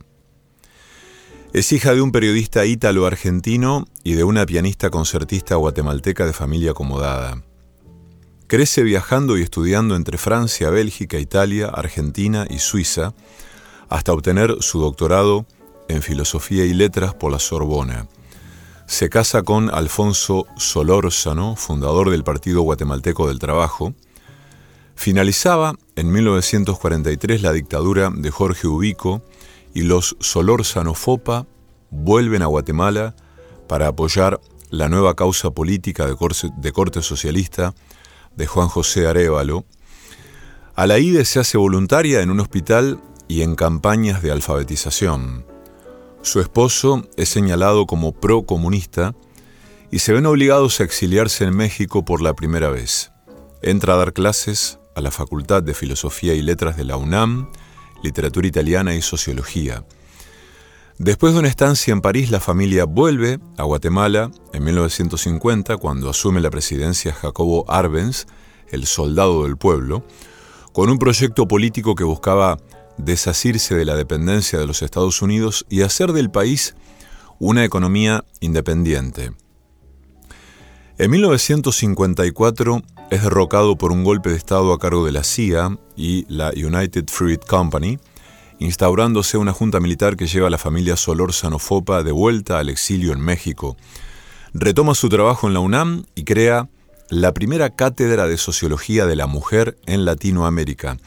Es 1.53 1.73
hija 1.73 1.95
de 1.95 2.03
un 2.03 2.13
periodista 2.13 2.67
ítalo-argentino 2.67 3.87
y 4.05 4.15
de 4.15 4.25
una 4.25 4.45
pianista 4.45 4.91
concertista 4.91 5.57
guatemalteca 5.57 6.27
de 6.27 6.33
familia 6.33 6.73
acomodada. 6.73 7.43
Crece 8.47 8.83
viajando 8.83 9.37
y 9.39 9.43
estudiando 9.43 9.97
entre 9.97 10.19
Francia, 10.19 10.71
Bélgica, 10.71 11.19
Italia, 11.19 11.69
Argentina 11.69 12.47
y 12.49 12.59
Suiza, 12.59 13.15
hasta 13.89 14.13
obtener 14.13 14.57
su 14.61 14.81
doctorado 14.81 15.47
en 15.89 16.03
Filosofía 16.03 16.65
y 16.65 16.75
Letras 16.75 17.15
por 17.15 17.33
la 17.33 17.39
Sorbona. 17.39 18.09
Se 18.89 19.11
casa 19.11 19.43
con 19.43 19.73
Alfonso 19.73 20.47
Solórzano, 20.57 21.57
fundador 21.57 22.09
del 22.09 22.25
Partido 22.25 22.63
Guatemalteco 22.63 23.29
del 23.29 23.39
Trabajo. 23.39 23.93
Finalizaba 24.97 25.75
en 25.95 26.11
1943 26.11 27.43
la 27.43 27.53
dictadura 27.53 28.11
de 28.13 28.31
Jorge 28.31 28.67
Ubico 28.67 29.23
y 29.75 29.83
los 29.83 30.17
Solórzano 30.21 30.95
Fopa 30.95 31.47
vuelven 31.91 32.41
a 32.41 32.47
Guatemala 32.47 33.15
para 33.69 33.89
apoyar 33.89 34.41
la 34.71 34.89
nueva 34.89 35.15
causa 35.15 35.51
política 35.51 36.07
de 36.07 36.73
corte, 36.73 37.03
socialista 37.03 37.75
de 38.37 38.47
Juan 38.47 38.69
José 38.69 39.07
Arevalo. 39.07 39.67
Alaide 40.75 41.27
se 41.27 41.41
hace 41.41 41.59
voluntaria 41.59 42.23
en 42.23 42.31
un 42.31 42.41
hospital 42.41 43.03
y 43.29 43.43
en 43.43 43.55
campañas 43.55 44.23
de 44.23 44.33
alfabetización. 44.33 45.58
Su 46.23 46.41
esposo 46.41 47.07
es 47.17 47.29
señalado 47.29 47.87
como 47.87 48.13
pro-comunista 48.13 49.15
y 49.91 50.01
se 50.01 50.13
ven 50.13 50.27
obligados 50.27 50.81
a 50.81 50.85
exiliarse 50.85 51.45
en 51.45 51.57
México 51.57 52.05
por 52.05 52.21
la 52.21 52.35
primera 52.35 52.69
vez. 52.69 53.13
Entra 53.63 53.95
a 53.95 53.97
dar 53.97 54.13
clases 54.13 54.79
a 54.95 55.01
la 55.01 55.11
Facultad 55.11 55.63
de 55.63 55.75
Filosofía 55.75 56.35
y 56.35 56.43
Letras 56.43 56.77
de 56.77 56.85
la 56.85 56.97
UNAM, 56.97 57.51
Literatura 58.03 58.47
Italiana 58.47 58.95
y 58.95 59.03
Sociología. 59.03 59.85
Después 60.99 61.33
de 61.33 61.39
una 61.39 61.49
estancia 61.49 61.93
en 61.93 62.01
París, 62.01 62.31
la 62.33 62.41
familia 62.41 62.85
vuelve 62.85 63.39
a 63.57 63.63
Guatemala 63.63 64.33
en 64.53 64.65
1950, 64.65 65.77
cuando 65.77 66.11
asume 66.11 66.41
la 66.41 66.51
presidencia 66.51 67.15
Jacobo 67.15 67.65
Arbenz, 67.71 68.27
el 68.69 68.87
soldado 68.87 69.45
del 69.45 69.57
pueblo, 69.57 70.05
con 70.73 70.91
un 70.91 70.99
proyecto 70.99 71.47
político 71.47 71.95
que 71.95 72.05
buscaba 72.05 72.59
desasirse 72.99 73.75
de 73.75 73.85
la 73.85 73.97
dependencia 73.97 74.59
de 74.59 74.67
los 74.67 74.83
Estados 74.83 75.23
Unidos 75.23 75.65
y 75.69 75.83
hacer 75.83 76.13
del 76.13 76.31
país 76.31 76.75
una 77.39 77.65
economía 77.65 78.25
independiente. 78.41 79.33
En 80.99 81.11
1954 81.13 82.83
es 83.11 83.23
derrocado 83.23 83.77
por 83.77 83.93
un 83.93 84.03
golpe 84.03 84.31
de 84.31 84.37
Estado 84.37 84.73
a 84.73 84.79
cargo 84.79 85.07
de 85.07 85.13
la 85.13 85.23
CIA 85.23 85.79
y 85.97 86.27
la 86.29 86.51
United 86.51 87.05
Fruit 87.07 87.41
Company, 87.47 87.99
instaurándose 88.59 89.39
una 89.39 89.53
junta 89.53 89.79
militar 89.79 90.17
que 90.17 90.27
lleva 90.27 90.49
a 90.49 90.51
la 90.51 90.59
familia 90.59 90.97
Solórzano 90.97 91.61
Fopa 91.61 92.03
de 92.03 92.11
vuelta 92.11 92.59
al 92.59 92.69
exilio 92.69 93.13
en 93.13 93.21
México. 93.21 93.77
Retoma 94.53 94.95
su 94.95 95.09
trabajo 95.09 95.47
en 95.47 95.55
la 95.55 95.61
UNAM 95.61 96.05
y 96.17 96.25
crea 96.25 96.69
la 97.11 97.33
primera 97.33 97.71
cátedra 97.71 98.27
de 98.27 98.37
sociología 98.37 99.07
de 99.07 99.17
la 99.17 99.27
mujer 99.27 99.79
en 99.87 100.05
Latinoamérica, 100.05 100.99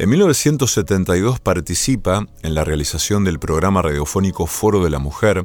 en 0.00 0.08
1972 0.08 1.40
participa 1.40 2.26
en 2.42 2.54
la 2.54 2.64
realización 2.64 3.22
del 3.22 3.38
programa 3.38 3.82
radiofónico 3.82 4.46
Foro 4.46 4.82
de 4.82 4.88
la 4.88 4.98
Mujer, 4.98 5.44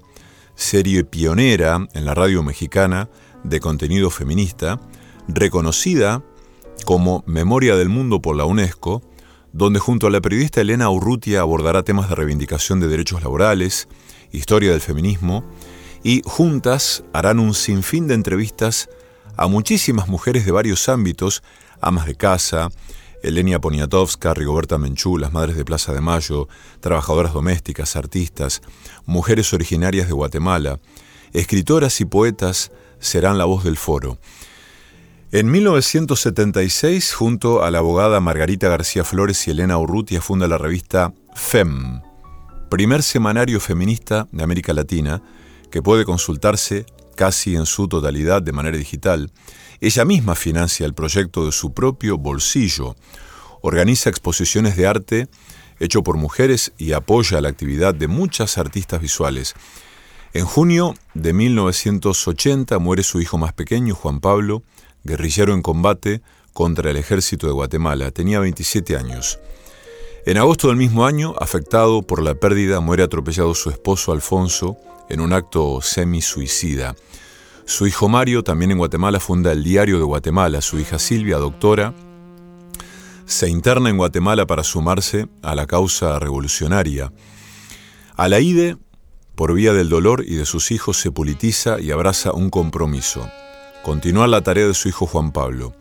serie 0.55 1.03
pionera 1.03 1.85
en 1.93 2.05
la 2.05 2.13
radio 2.13 2.41
mexicana 2.41 3.09
de 3.43 3.59
contenido 3.59 4.09
feminista, 4.09 4.79
reconocida 5.27 6.23
como 6.85 7.21
Memoria 7.27 7.75
del 7.75 7.89
Mundo 7.89 8.21
por 8.21 8.37
la 8.37 8.45
UNESCO, 8.45 9.01
donde 9.51 9.79
junto 9.79 10.07
a 10.07 10.09
la 10.09 10.21
periodista 10.21 10.61
Elena 10.61 10.89
Urrutia 10.89 11.41
abordará 11.41 11.83
temas 11.83 12.07
de 12.07 12.15
reivindicación 12.15 12.79
de 12.79 12.87
derechos 12.87 13.23
laborales, 13.23 13.89
historia 14.31 14.71
del 14.71 14.79
feminismo, 14.79 15.43
y 16.01 16.21
juntas 16.23 17.03
harán 17.11 17.39
un 17.39 17.55
sinfín 17.55 18.07
de 18.07 18.13
entrevistas 18.13 18.87
a 19.35 19.47
muchísimas 19.47 20.07
mujeres 20.07 20.45
de 20.45 20.53
varios 20.53 20.87
ámbitos, 20.87 21.43
amas 21.81 22.05
de 22.05 22.15
casa, 22.15 22.69
Elenia 23.25 23.59
Poniatowska, 23.59 24.35
Rigoberta 24.35 24.77
Menchú, 24.77 25.17
las 25.17 25.33
Madres 25.33 25.57
de 25.57 25.65
Plaza 25.65 25.93
de 25.93 26.01
Mayo, 26.01 26.47
trabajadoras 26.79 27.33
domésticas, 27.33 27.95
artistas, 27.95 28.61
mujeres 29.05 29.51
originarias 29.53 30.07
de 30.07 30.13
Guatemala, 30.13 30.79
escritoras 31.33 31.99
y 32.01 32.05
poetas 32.05 32.71
serán 32.99 33.39
la 33.39 33.45
voz 33.45 33.63
del 33.63 33.77
foro. 33.77 34.19
En 35.31 35.49
1976, 35.49 37.13
junto 37.13 37.63
a 37.63 37.71
la 37.71 37.79
abogada 37.79 38.19
Margarita 38.19 38.69
García 38.69 39.03
Flores 39.03 39.47
y 39.47 39.51
Elena 39.51 39.77
Urrutia, 39.79 40.21
funda 40.21 40.47
la 40.47 40.59
revista 40.59 41.13
FEM, 41.33 42.01
primer 42.69 43.01
semanario 43.01 43.59
feminista 43.59 44.27
de 44.31 44.43
América 44.43 44.71
Latina, 44.71 45.23
que 45.71 45.81
puede 45.81 46.05
consultarse 46.05 46.85
casi 47.15 47.55
en 47.55 47.65
su 47.65 47.87
totalidad 47.87 48.41
de 48.41 48.51
manera 48.51 48.77
digital 48.77 49.31
ella 49.81 50.05
misma 50.05 50.35
financia 50.35 50.85
el 50.85 50.93
proyecto 50.93 51.45
de 51.45 51.51
su 51.51 51.73
propio 51.73 52.17
bolsillo, 52.17 52.95
organiza 53.61 54.09
exposiciones 54.09 54.75
de 54.77 54.87
arte 54.87 55.27
hecho 55.79 56.03
por 56.03 56.17
mujeres 56.17 56.71
y 56.77 56.93
apoya 56.93 57.41
la 57.41 57.49
actividad 57.49 57.93
de 57.93 58.07
muchas 58.07 58.57
artistas 58.57 59.01
visuales. 59.01 59.53
En 60.33 60.45
junio 60.45 60.95
de 61.13 61.33
1980 61.33 62.79
muere 62.79 63.03
su 63.03 63.21
hijo 63.21 63.37
más 63.37 63.53
pequeño, 63.53 63.95
Juan 63.95 64.21
Pablo, 64.21 64.63
guerrillero 65.03 65.53
en 65.53 65.61
combate 65.61 66.21
contra 66.53 66.91
el 66.91 66.97
ejército 66.97 67.47
de 67.47 67.53
Guatemala. 67.53 68.11
Tenía 68.11 68.39
27 68.39 68.95
años. 68.95 69.39
En 70.25 70.37
agosto 70.37 70.69
del 70.69 70.77
mismo 70.77 71.05
año, 71.05 71.35
afectado 71.39 72.01
por 72.01 72.23
la 72.23 72.35
pérdida, 72.35 72.79
muere 72.79 73.03
atropellado 73.03 73.53
su 73.53 73.69
esposo 73.69 74.11
Alfonso 74.11 74.77
en 75.09 75.19
un 75.21 75.33
acto 75.33 75.81
semi-suicida. 75.81 76.95
Su 77.65 77.87
hijo 77.87 78.07
Mario, 78.07 78.43
también 78.43 78.71
en 78.71 78.77
Guatemala, 78.77 79.19
funda 79.19 79.51
el 79.51 79.63
Diario 79.63 79.97
de 79.97 80.03
Guatemala. 80.03 80.61
Su 80.61 80.79
hija 80.79 80.99
Silvia, 80.99 81.37
doctora, 81.37 81.93
se 83.25 83.49
interna 83.49 83.89
en 83.89 83.97
Guatemala 83.97 84.45
para 84.45 84.63
sumarse 84.63 85.27
a 85.41 85.55
la 85.55 85.65
causa 85.65 86.19
revolucionaria. 86.19 87.11
Alaide, 88.15 88.77
por 89.33 89.53
vía 89.53 89.73
del 89.73 89.89
dolor 89.89 90.23
y 90.25 90.35
de 90.35 90.45
sus 90.45 90.71
hijos, 90.71 90.97
se 90.97 91.11
politiza 91.11 91.79
y 91.79 91.91
abraza 91.91 92.33
un 92.33 92.49
compromiso. 92.49 93.27
Continuar 93.83 94.29
la 94.29 94.41
tarea 94.41 94.67
de 94.67 94.73
su 94.73 94.87
hijo 94.87 95.07
Juan 95.07 95.31
Pablo. 95.31 95.73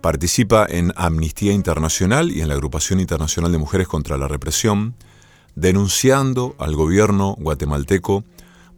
Participa 0.00 0.66
en 0.68 0.92
Amnistía 0.96 1.52
Internacional 1.52 2.32
y 2.32 2.40
en 2.40 2.48
la 2.48 2.54
Agrupación 2.54 3.00
Internacional 3.00 3.52
de 3.52 3.58
Mujeres 3.58 3.88
contra 3.88 4.16
la 4.16 4.26
Represión, 4.26 4.94
denunciando 5.54 6.54
al 6.58 6.74
gobierno 6.74 7.36
guatemalteco 7.38 8.24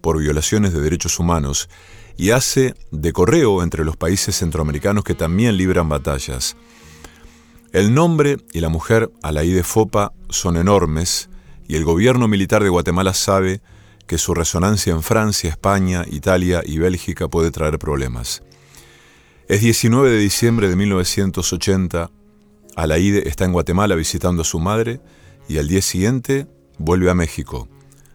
por 0.00 0.18
violaciones 0.18 0.72
de 0.72 0.80
derechos 0.80 1.18
humanos 1.18 1.68
y 2.16 2.30
hace 2.30 2.74
de 2.90 3.12
correo 3.12 3.62
entre 3.62 3.84
los 3.84 3.96
países 3.96 4.36
centroamericanos 4.36 5.04
que 5.04 5.14
también 5.14 5.56
libran 5.56 5.88
batallas. 5.88 6.56
El 7.72 7.94
nombre 7.94 8.38
y 8.52 8.60
la 8.60 8.70
mujer 8.70 9.10
Alaide 9.22 9.62
Fopa 9.62 10.12
son 10.30 10.56
enormes 10.56 11.28
y 11.68 11.76
el 11.76 11.84
gobierno 11.84 12.26
militar 12.26 12.62
de 12.62 12.70
Guatemala 12.70 13.14
sabe 13.14 13.60
que 14.06 14.18
su 14.18 14.34
resonancia 14.34 14.92
en 14.92 15.02
Francia, 15.02 15.50
España, 15.50 16.04
Italia 16.10 16.62
y 16.64 16.78
Bélgica 16.78 17.28
puede 17.28 17.50
traer 17.50 17.78
problemas. 17.78 18.42
Es 19.48 19.60
19 19.60 20.10
de 20.10 20.18
diciembre 20.18 20.68
de 20.68 20.76
1980. 20.76 22.10
Alaide 22.74 23.28
está 23.28 23.44
en 23.44 23.52
Guatemala 23.52 23.94
visitando 23.94 24.42
a 24.42 24.44
su 24.46 24.58
madre 24.58 25.00
y 25.48 25.58
al 25.58 25.68
día 25.68 25.82
siguiente 25.82 26.46
vuelve 26.78 27.10
a 27.10 27.14
México. 27.14 27.68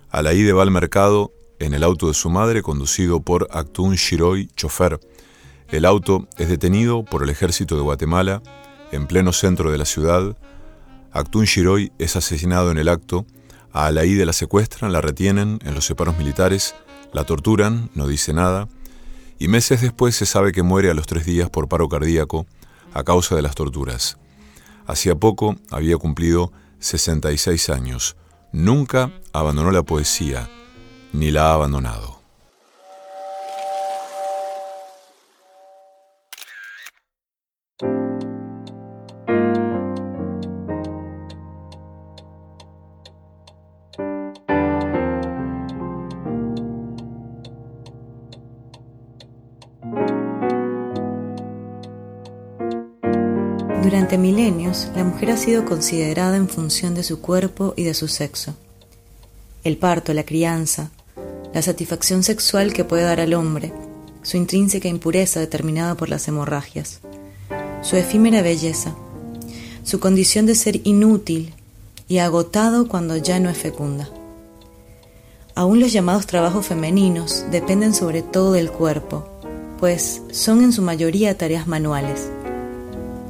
Alaide 0.09 0.51
va 0.51 0.63
al 0.63 0.71
mercado 0.71 1.31
en 1.60 1.74
el 1.74 1.84
auto 1.84 2.08
de 2.08 2.14
su 2.14 2.30
madre 2.30 2.62
conducido 2.62 3.22
por 3.22 3.47
Actun 3.51 3.95
Shiroy, 3.95 4.49
chofer. 4.56 4.99
El 5.70 5.86
auto 5.86 6.28
es 6.38 6.49
detenido 6.49 7.04
por 7.04 7.24
el 7.24 7.30
ejército 7.30 7.76
de 7.76 7.82
Guatemala 7.82 8.41
en 8.91 9.08
pleno 9.08 9.34
centro 9.34 9.72
de 9.72 9.78
la 9.78 9.86
ciudad. 9.86 10.38
Actun 11.12 11.45
Shiroy 11.45 11.91
es 11.99 12.16
asesinado 12.16 12.72
en 12.72 12.78
el 12.78 12.89
acto. 12.89 13.26
A 13.72 13.88
Alaide 13.88 14.26
la 14.26 14.34
secuestran, 14.34 14.91
la 14.91 15.01
retienen 15.01 15.60
en 15.64 15.74
los 15.74 15.86
separos 15.86 16.18
militares, 16.18 16.76
la 17.12 17.24
torturan, 17.24 17.89
no 17.95 18.08
dice 18.08 18.34
nada 18.34 18.68
y 19.43 19.49
meses 19.49 19.82
después 19.82 20.16
se 20.16 20.26
sabe 20.26 20.54
que 20.54 20.64
muere 20.64 20.89
a 20.89 20.93
los 20.93 21.06
tres 21.06 21.26
días 21.26 21.49
por 21.49 21.68
paro 21.68 21.89
cardíaco 21.89 22.45
a 22.93 23.04
causa 23.04 23.36
de 23.36 23.41
las 23.41 23.56
torturas. 23.56 24.18
Hacía 24.86 25.16
poco 25.16 25.58
había 25.70 25.97
cumplido 25.97 26.54
66 26.80 27.70
años. 27.70 28.16
Nunca 28.54 29.12
abandonó 29.34 29.72
la 29.72 29.84
poesía, 29.84 30.49
ni 31.14 31.32
la 31.32 31.51
ha 31.51 31.53
abandonado. 31.53 32.20
Durante 53.84 54.18
milenios, 54.18 54.89
la 54.95 55.03
mujer 55.03 55.32
ha 55.32 55.38
sido 55.38 55.66
considerada 55.66 56.38
en 56.38 56.49
función 56.49 56.95
de 56.95 57.03
su 57.03 57.22
cuerpo 57.22 57.74
y 57.78 57.84
de 57.84 57.93
su 57.93 58.07
sexo. 58.07 58.55
El 59.64 59.78
parto, 59.78 60.14
la 60.14 60.24
crianza, 60.24 60.91
la 61.54 61.62
satisfacción 61.62 62.24
sexual 62.24 62.74
que 62.74 62.84
puede 62.84 63.04
dar 63.04 63.20
al 63.20 63.34
hombre, 63.34 63.74
su 64.22 64.38
intrínseca 64.38 64.88
impureza 64.88 65.39
determinada 65.39 65.95
por 65.95 66.10
las 66.10 66.28
hemorragias, 66.28 66.99
su 67.82 67.95
efímera 67.95 68.41
belleza, 68.41 68.95
su 69.84 69.99
condición 69.99 70.45
de 70.45 70.56
ser 70.56 70.82
inútil 70.84 71.54
y 72.08 72.20
agotado 72.20 72.88
cuando 72.88 73.18
ya 73.18 73.39
no 73.39 73.49
es 73.49 73.58
fecunda. 73.58 74.10
Aún 75.56 75.80
los 75.80 75.93
llamados 75.93 76.26
trabajos 76.26 76.66
femeninos 76.66 77.45
dependen 77.51 77.93
sobre 77.93 78.22
todo 78.22 78.54
del 78.54 78.72
cuerpo, 78.72 79.28
pues 79.80 80.22
son 80.32 80.64
en 80.64 80.72
su 80.72 80.82
mayoría 80.82 81.38
tareas 81.38 81.68
manuales 81.68 82.30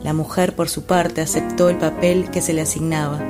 la 0.04 0.12
mujer, 0.12 0.54
por 0.54 0.68
su 0.68 0.84
parte, 0.84 1.22
aceptó 1.22 1.70
el 1.70 1.78
papel 1.78 2.30
que 2.30 2.42
se 2.42 2.52
le 2.52 2.62
asignaba 2.62 3.22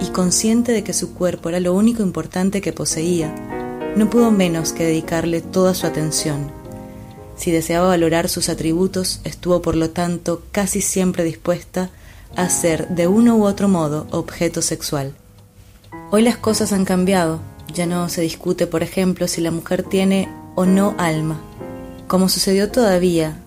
y, 0.00 0.06
consciente 0.10 0.72
de 0.72 0.82
que 0.82 0.92
su 0.92 1.14
cuerpo 1.14 1.48
era 1.48 1.60
lo 1.60 1.72
único 1.72 2.02
importante 2.02 2.60
que 2.60 2.72
poseía, 2.72 3.32
no 3.96 4.10
pudo 4.10 4.30
menos 4.30 4.72
que 4.72 4.84
dedicarle 4.84 5.40
toda 5.40 5.74
su 5.74 5.86
atención. 5.86 6.50
Si 7.36 7.50
deseaba 7.50 7.88
valorar 7.88 8.28
sus 8.28 8.48
atributos, 8.48 9.20
estuvo 9.24 9.62
por 9.62 9.76
lo 9.76 9.90
tanto 9.90 10.42
casi 10.52 10.80
siempre 10.80 11.24
dispuesta 11.24 11.90
a 12.36 12.48
ser 12.48 12.88
de 12.88 13.06
uno 13.06 13.36
u 13.36 13.44
otro 13.44 13.68
modo 13.68 14.06
objeto 14.10 14.62
sexual. 14.62 15.14
Hoy 16.10 16.22
las 16.22 16.36
cosas 16.36 16.72
han 16.72 16.84
cambiado, 16.84 17.40
ya 17.72 17.86
no 17.86 18.08
se 18.08 18.20
discute, 18.22 18.66
por 18.66 18.82
ejemplo, 18.82 19.26
si 19.26 19.40
la 19.40 19.50
mujer 19.50 19.82
tiene 19.82 20.28
o 20.54 20.66
no 20.66 20.94
alma, 20.98 21.40
como 22.08 22.28
sucedió 22.28 22.70
todavía 22.70 23.38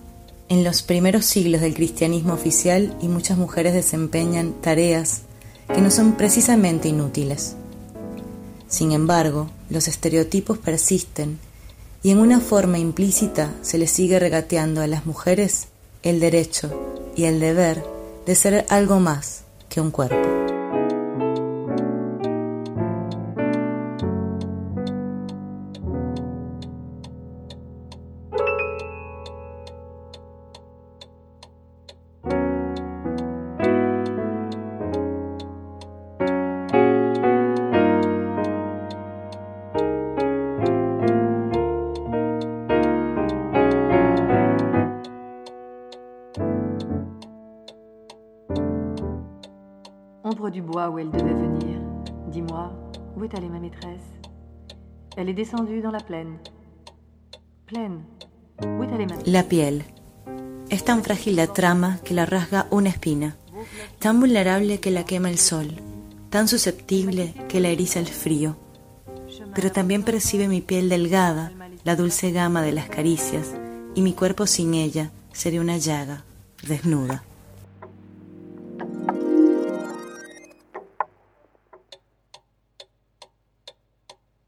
en 0.48 0.64
los 0.64 0.82
primeros 0.82 1.24
siglos 1.24 1.60
del 1.60 1.74
cristianismo 1.74 2.34
oficial 2.34 2.96
y 3.00 3.08
muchas 3.08 3.38
mujeres 3.38 3.74
desempeñan 3.74 4.54
tareas 4.60 5.22
que 5.72 5.80
no 5.80 5.90
son 5.90 6.12
precisamente 6.16 6.88
inútiles. 6.88 7.56
Sin 8.74 8.90
embargo, 8.90 9.48
los 9.70 9.86
estereotipos 9.86 10.58
persisten 10.58 11.38
y 12.02 12.10
en 12.10 12.18
una 12.18 12.40
forma 12.40 12.76
implícita 12.76 13.54
se 13.62 13.78
les 13.78 13.92
sigue 13.92 14.18
regateando 14.18 14.80
a 14.80 14.88
las 14.88 15.06
mujeres 15.06 15.68
el 16.02 16.18
derecho 16.18 16.72
y 17.14 17.26
el 17.26 17.38
deber 17.38 17.84
de 18.26 18.34
ser 18.34 18.66
algo 18.70 18.98
más 18.98 19.44
que 19.68 19.80
un 19.80 19.92
cuerpo. 19.92 20.33
La 55.90 56.04
La 59.24 59.42
piel. 59.48 59.84
Es 60.70 60.84
tan 60.84 61.02
frágil 61.02 61.36
la 61.36 61.46
trama 61.46 62.00
que 62.04 62.14
la 62.14 62.26
rasga 62.26 62.66
una 62.70 62.88
espina, 62.88 63.36
tan 63.98 64.20
vulnerable 64.20 64.80
que 64.80 64.90
la 64.90 65.04
quema 65.04 65.30
el 65.30 65.38
sol, 65.38 65.74
tan 66.30 66.48
susceptible 66.48 67.34
que 67.48 67.60
la 67.60 67.68
eriza 67.68 68.00
el 68.00 68.08
frío. 68.08 68.56
Pero 69.54 69.72
también 69.72 70.02
percibe 70.02 70.48
mi 70.48 70.60
piel 70.60 70.88
delgada 70.88 71.52
la 71.84 71.96
dulce 71.96 72.32
gama 72.32 72.62
de 72.62 72.72
las 72.72 72.88
caricias, 72.88 73.54
y 73.94 74.02
mi 74.02 74.14
cuerpo 74.14 74.46
sin 74.46 74.74
ella 74.74 75.10
sería 75.32 75.60
una 75.60 75.76
llaga, 75.76 76.24
desnuda. 76.66 77.24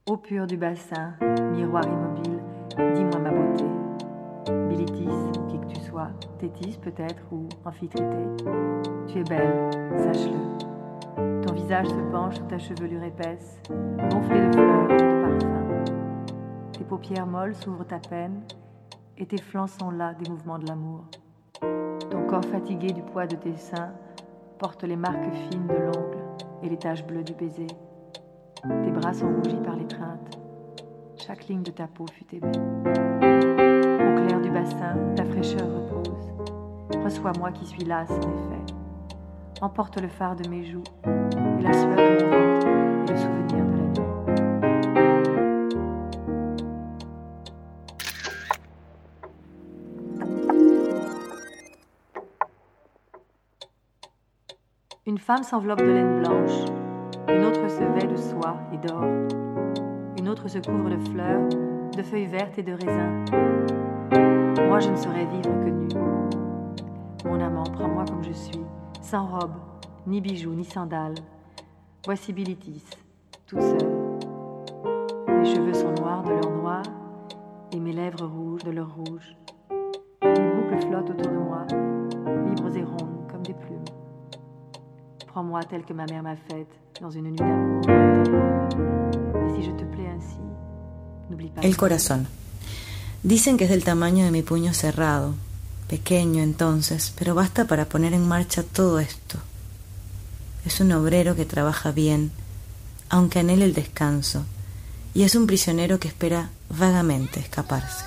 Eau 0.08 0.16
pure 0.16 0.46
du 0.46 0.56
bassin, 0.56 1.14
miroir 1.50 1.82
immobile, 1.84 2.38
dis-moi 2.94 3.18
ma 3.18 3.30
beauté. 3.32 3.64
Bilitis, 4.68 5.32
qui 5.48 5.58
que 5.58 5.66
tu 5.66 5.80
sois, 5.80 6.10
Tétis 6.38 6.78
peut-être 6.80 7.24
ou 7.32 7.48
Amphitrité. 7.64 8.04
Tu 9.08 9.18
es 9.18 9.24
belle, 9.24 9.68
sache-le. 9.96 11.42
Ton 11.42 11.52
visage 11.54 11.88
se 11.88 12.12
penche 12.12 12.36
sous 12.36 12.44
ta 12.44 12.56
chevelure 12.56 13.02
épaisse, 13.02 13.60
gonflée 14.12 14.46
de 14.46 14.52
fleurs 14.52 14.90
et 14.92 14.96
de 14.96 15.22
parfums. 15.22 15.84
Tes 16.78 16.84
paupières 16.84 17.26
molles 17.26 17.56
s'ouvrent 17.56 17.92
à 17.92 17.98
peine, 17.98 18.42
et 19.18 19.26
tes 19.26 19.42
flancs 19.42 19.66
sont 19.80 19.90
là 19.90 20.14
des 20.14 20.30
mouvements 20.30 20.60
de 20.60 20.68
l'amour. 20.68 21.06
Ton 22.10 22.22
corps 22.28 22.44
fatigué 22.44 22.92
du 22.92 23.02
poids 23.02 23.26
de 23.26 23.34
tes 23.34 23.56
seins 23.56 23.92
porte 24.60 24.84
les 24.84 24.94
marques 24.94 25.34
fines 25.50 25.66
de 25.66 25.74
l'ongle 25.74 26.22
et 26.62 26.68
les 26.68 26.76
taches 26.76 27.04
bleues 27.04 27.24
du 27.24 27.34
baiser. 27.34 27.66
Tes 28.68 28.90
bras 28.90 29.12
sont 29.12 29.32
rougis 29.32 29.60
par 29.64 29.76
l'étreinte. 29.76 30.38
Chaque 31.16 31.46
ligne 31.48 31.62
de 31.62 31.70
ta 31.70 31.86
peau 31.86 32.06
fut 32.06 32.26
aimée. 32.34 32.52
Au 32.56 34.14
clair 34.26 34.40
du 34.40 34.50
bassin, 34.50 34.96
ta 35.14 35.24
fraîcheur 35.24 35.66
repose. 35.66 36.32
Reçois-moi 37.04 37.52
qui 37.52 37.66
suis 37.66 37.84
lasse, 37.84 38.10
en 38.10 38.20
effet. 38.20 38.74
Emporte 39.60 40.00
le 40.00 40.08
phare 40.08 40.36
de 40.36 40.48
mes 40.48 40.64
joues 40.64 40.84
et 41.04 41.62
la 41.62 41.72
sueur 41.72 41.96
de 41.96 42.24
mon 42.24 42.30
ventre 42.30 42.66
et 42.68 43.10
le 43.10 43.16
souvenir 43.16 43.64
de 43.64 43.72
la 43.72 43.76
nuit. 43.76 43.96
Une 55.06 55.18
femme 55.18 55.44
s'enveloppe 55.44 55.80
de 55.80 55.84
laine 55.92 56.20
blanche, 56.20 56.64
une 57.28 57.44
autre 57.44 57.68
se 57.68 57.82
vêt 57.82 58.06
de 58.06 58.16
soie 58.16 58.56
et 58.72 58.78
d'or, 58.86 59.04
une 60.18 60.28
autre 60.28 60.48
se 60.48 60.58
couvre 60.58 60.90
de 60.90 60.98
fleurs, 61.10 61.48
de 61.96 62.02
feuilles 62.02 62.26
vertes 62.26 62.58
et 62.58 62.62
de 62.62 62.72
raisins. 62.72 63.24
Moi, 64.68 64.80
je 64.80 64.90
ne 64.90 64.96
saurais 64.96 65.26
vivre 65.26 65.60
que 65.60 65.70
nue. 65.70 65.88
Mon 67.24 67.40
amant, 67.40 67.64
prends-moi 67.64 68.04
comme 68.06 68.24
je 68.24 68.32
suis, 68.32 68.64
sans 69.00 69.26
robe, 69.26 69.54
ni 70.06 70.20
bijoux, 70.20 70.54
ni 70.54 70.64
sandales. 70.64 71.14
Voici 72.04 72.32
Bilitis, 72.32 72.84
toute 73.46 73.62
seule. 73.62 73.90
Mes 75.28 75.44
cheveux 75.44 75.74
sont 75.74 75.92
noirs 75.92 76.22
de 76.22 76.30
leur 76.30 76.50
noir, 76.50 76.82
et 77.72 77.80
mes 77.80 77.92
lèvres 77.92 78.26
rouges 78.26 78.64
de 78.64 78.70
leur 78.70 78.94
rouge. 78.94 79.36
Les 80.22 80.50
boucles 80.50 80.86
flottent 80.86 81.10
autour 81.10 81.32
de 81.32 81.38
moi, 81.38 81.66
libres 82.46 82.76
et 82.76 82.84
rondes 82.84 83.26
comme 83.30 83.42
des 83.42 83.54
plumes. 83.54 83.95
Prends-moi 85.36 85.64
telle 85.64 85.84
que 85.84 85.92
ma 85.92 86.06
mère 86.06 86.22
m'a 86.22 86.34
faite 86.34 86.72
dans 86.98 87.10
une 87.10 87.24
nuit 87.24 87.36
d'amour. 87.36 87.82
lointaine. 87.86 88.24
Et 89.44 89.60
si 89.60 89.66
je 89.66 89.70
te 89.72 89.84
plais 89.84 90.08
ainsi, 90.08 90.38
n'oublie 91.28 91.50
pas. 91.50 91.60
El 91.60 91.76
corazón. 91.76 92.26
Dicen 93.22 93.58
que 93.58 93.64
es 93.64 93.70
del 93.70 93.84
tamaño 93.84 94.24
de 94.24 94.30
mi 94.30 94.40
puño 94.40 94.72
cerrado, 94.72 95.34
pequeño 95.88 96.42
entonces, 96.42 97.12
pero 97.18 97.34
basta 97.34 97.66
para 97.66 97.84
poner 97.84 98.14
en 98.14 98.26
marcha 98.26 98.62
todo 98.62 98.98
esto. 98.98 99.36
Es 100.64 100.80
un 100.80 100.90
obrero 100.92 101.36
que 101.36 101.44
trabaja 101.44 101.92
bien, 101.92 102.32
aunque 103.10 103.40
anhele 103.40 103.66
el 103.66 103.74
descanso, 103.74 104.42
y 105.12 105.24
es 105.24 105.34
un 105.34 105.46
prisionero 105.46 106.00
que 106.00 106.08
espera 106.08 106.48
vagamente 106.70 107.40
escaparse. 107.40 108.06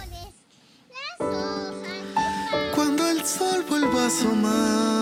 Cuando 2.73 3.07
el 3.07 3.23
sol 3.23 3.63
vuelva 3.69 4.05
a 4.05 4.07
asomar. 4.07 4.98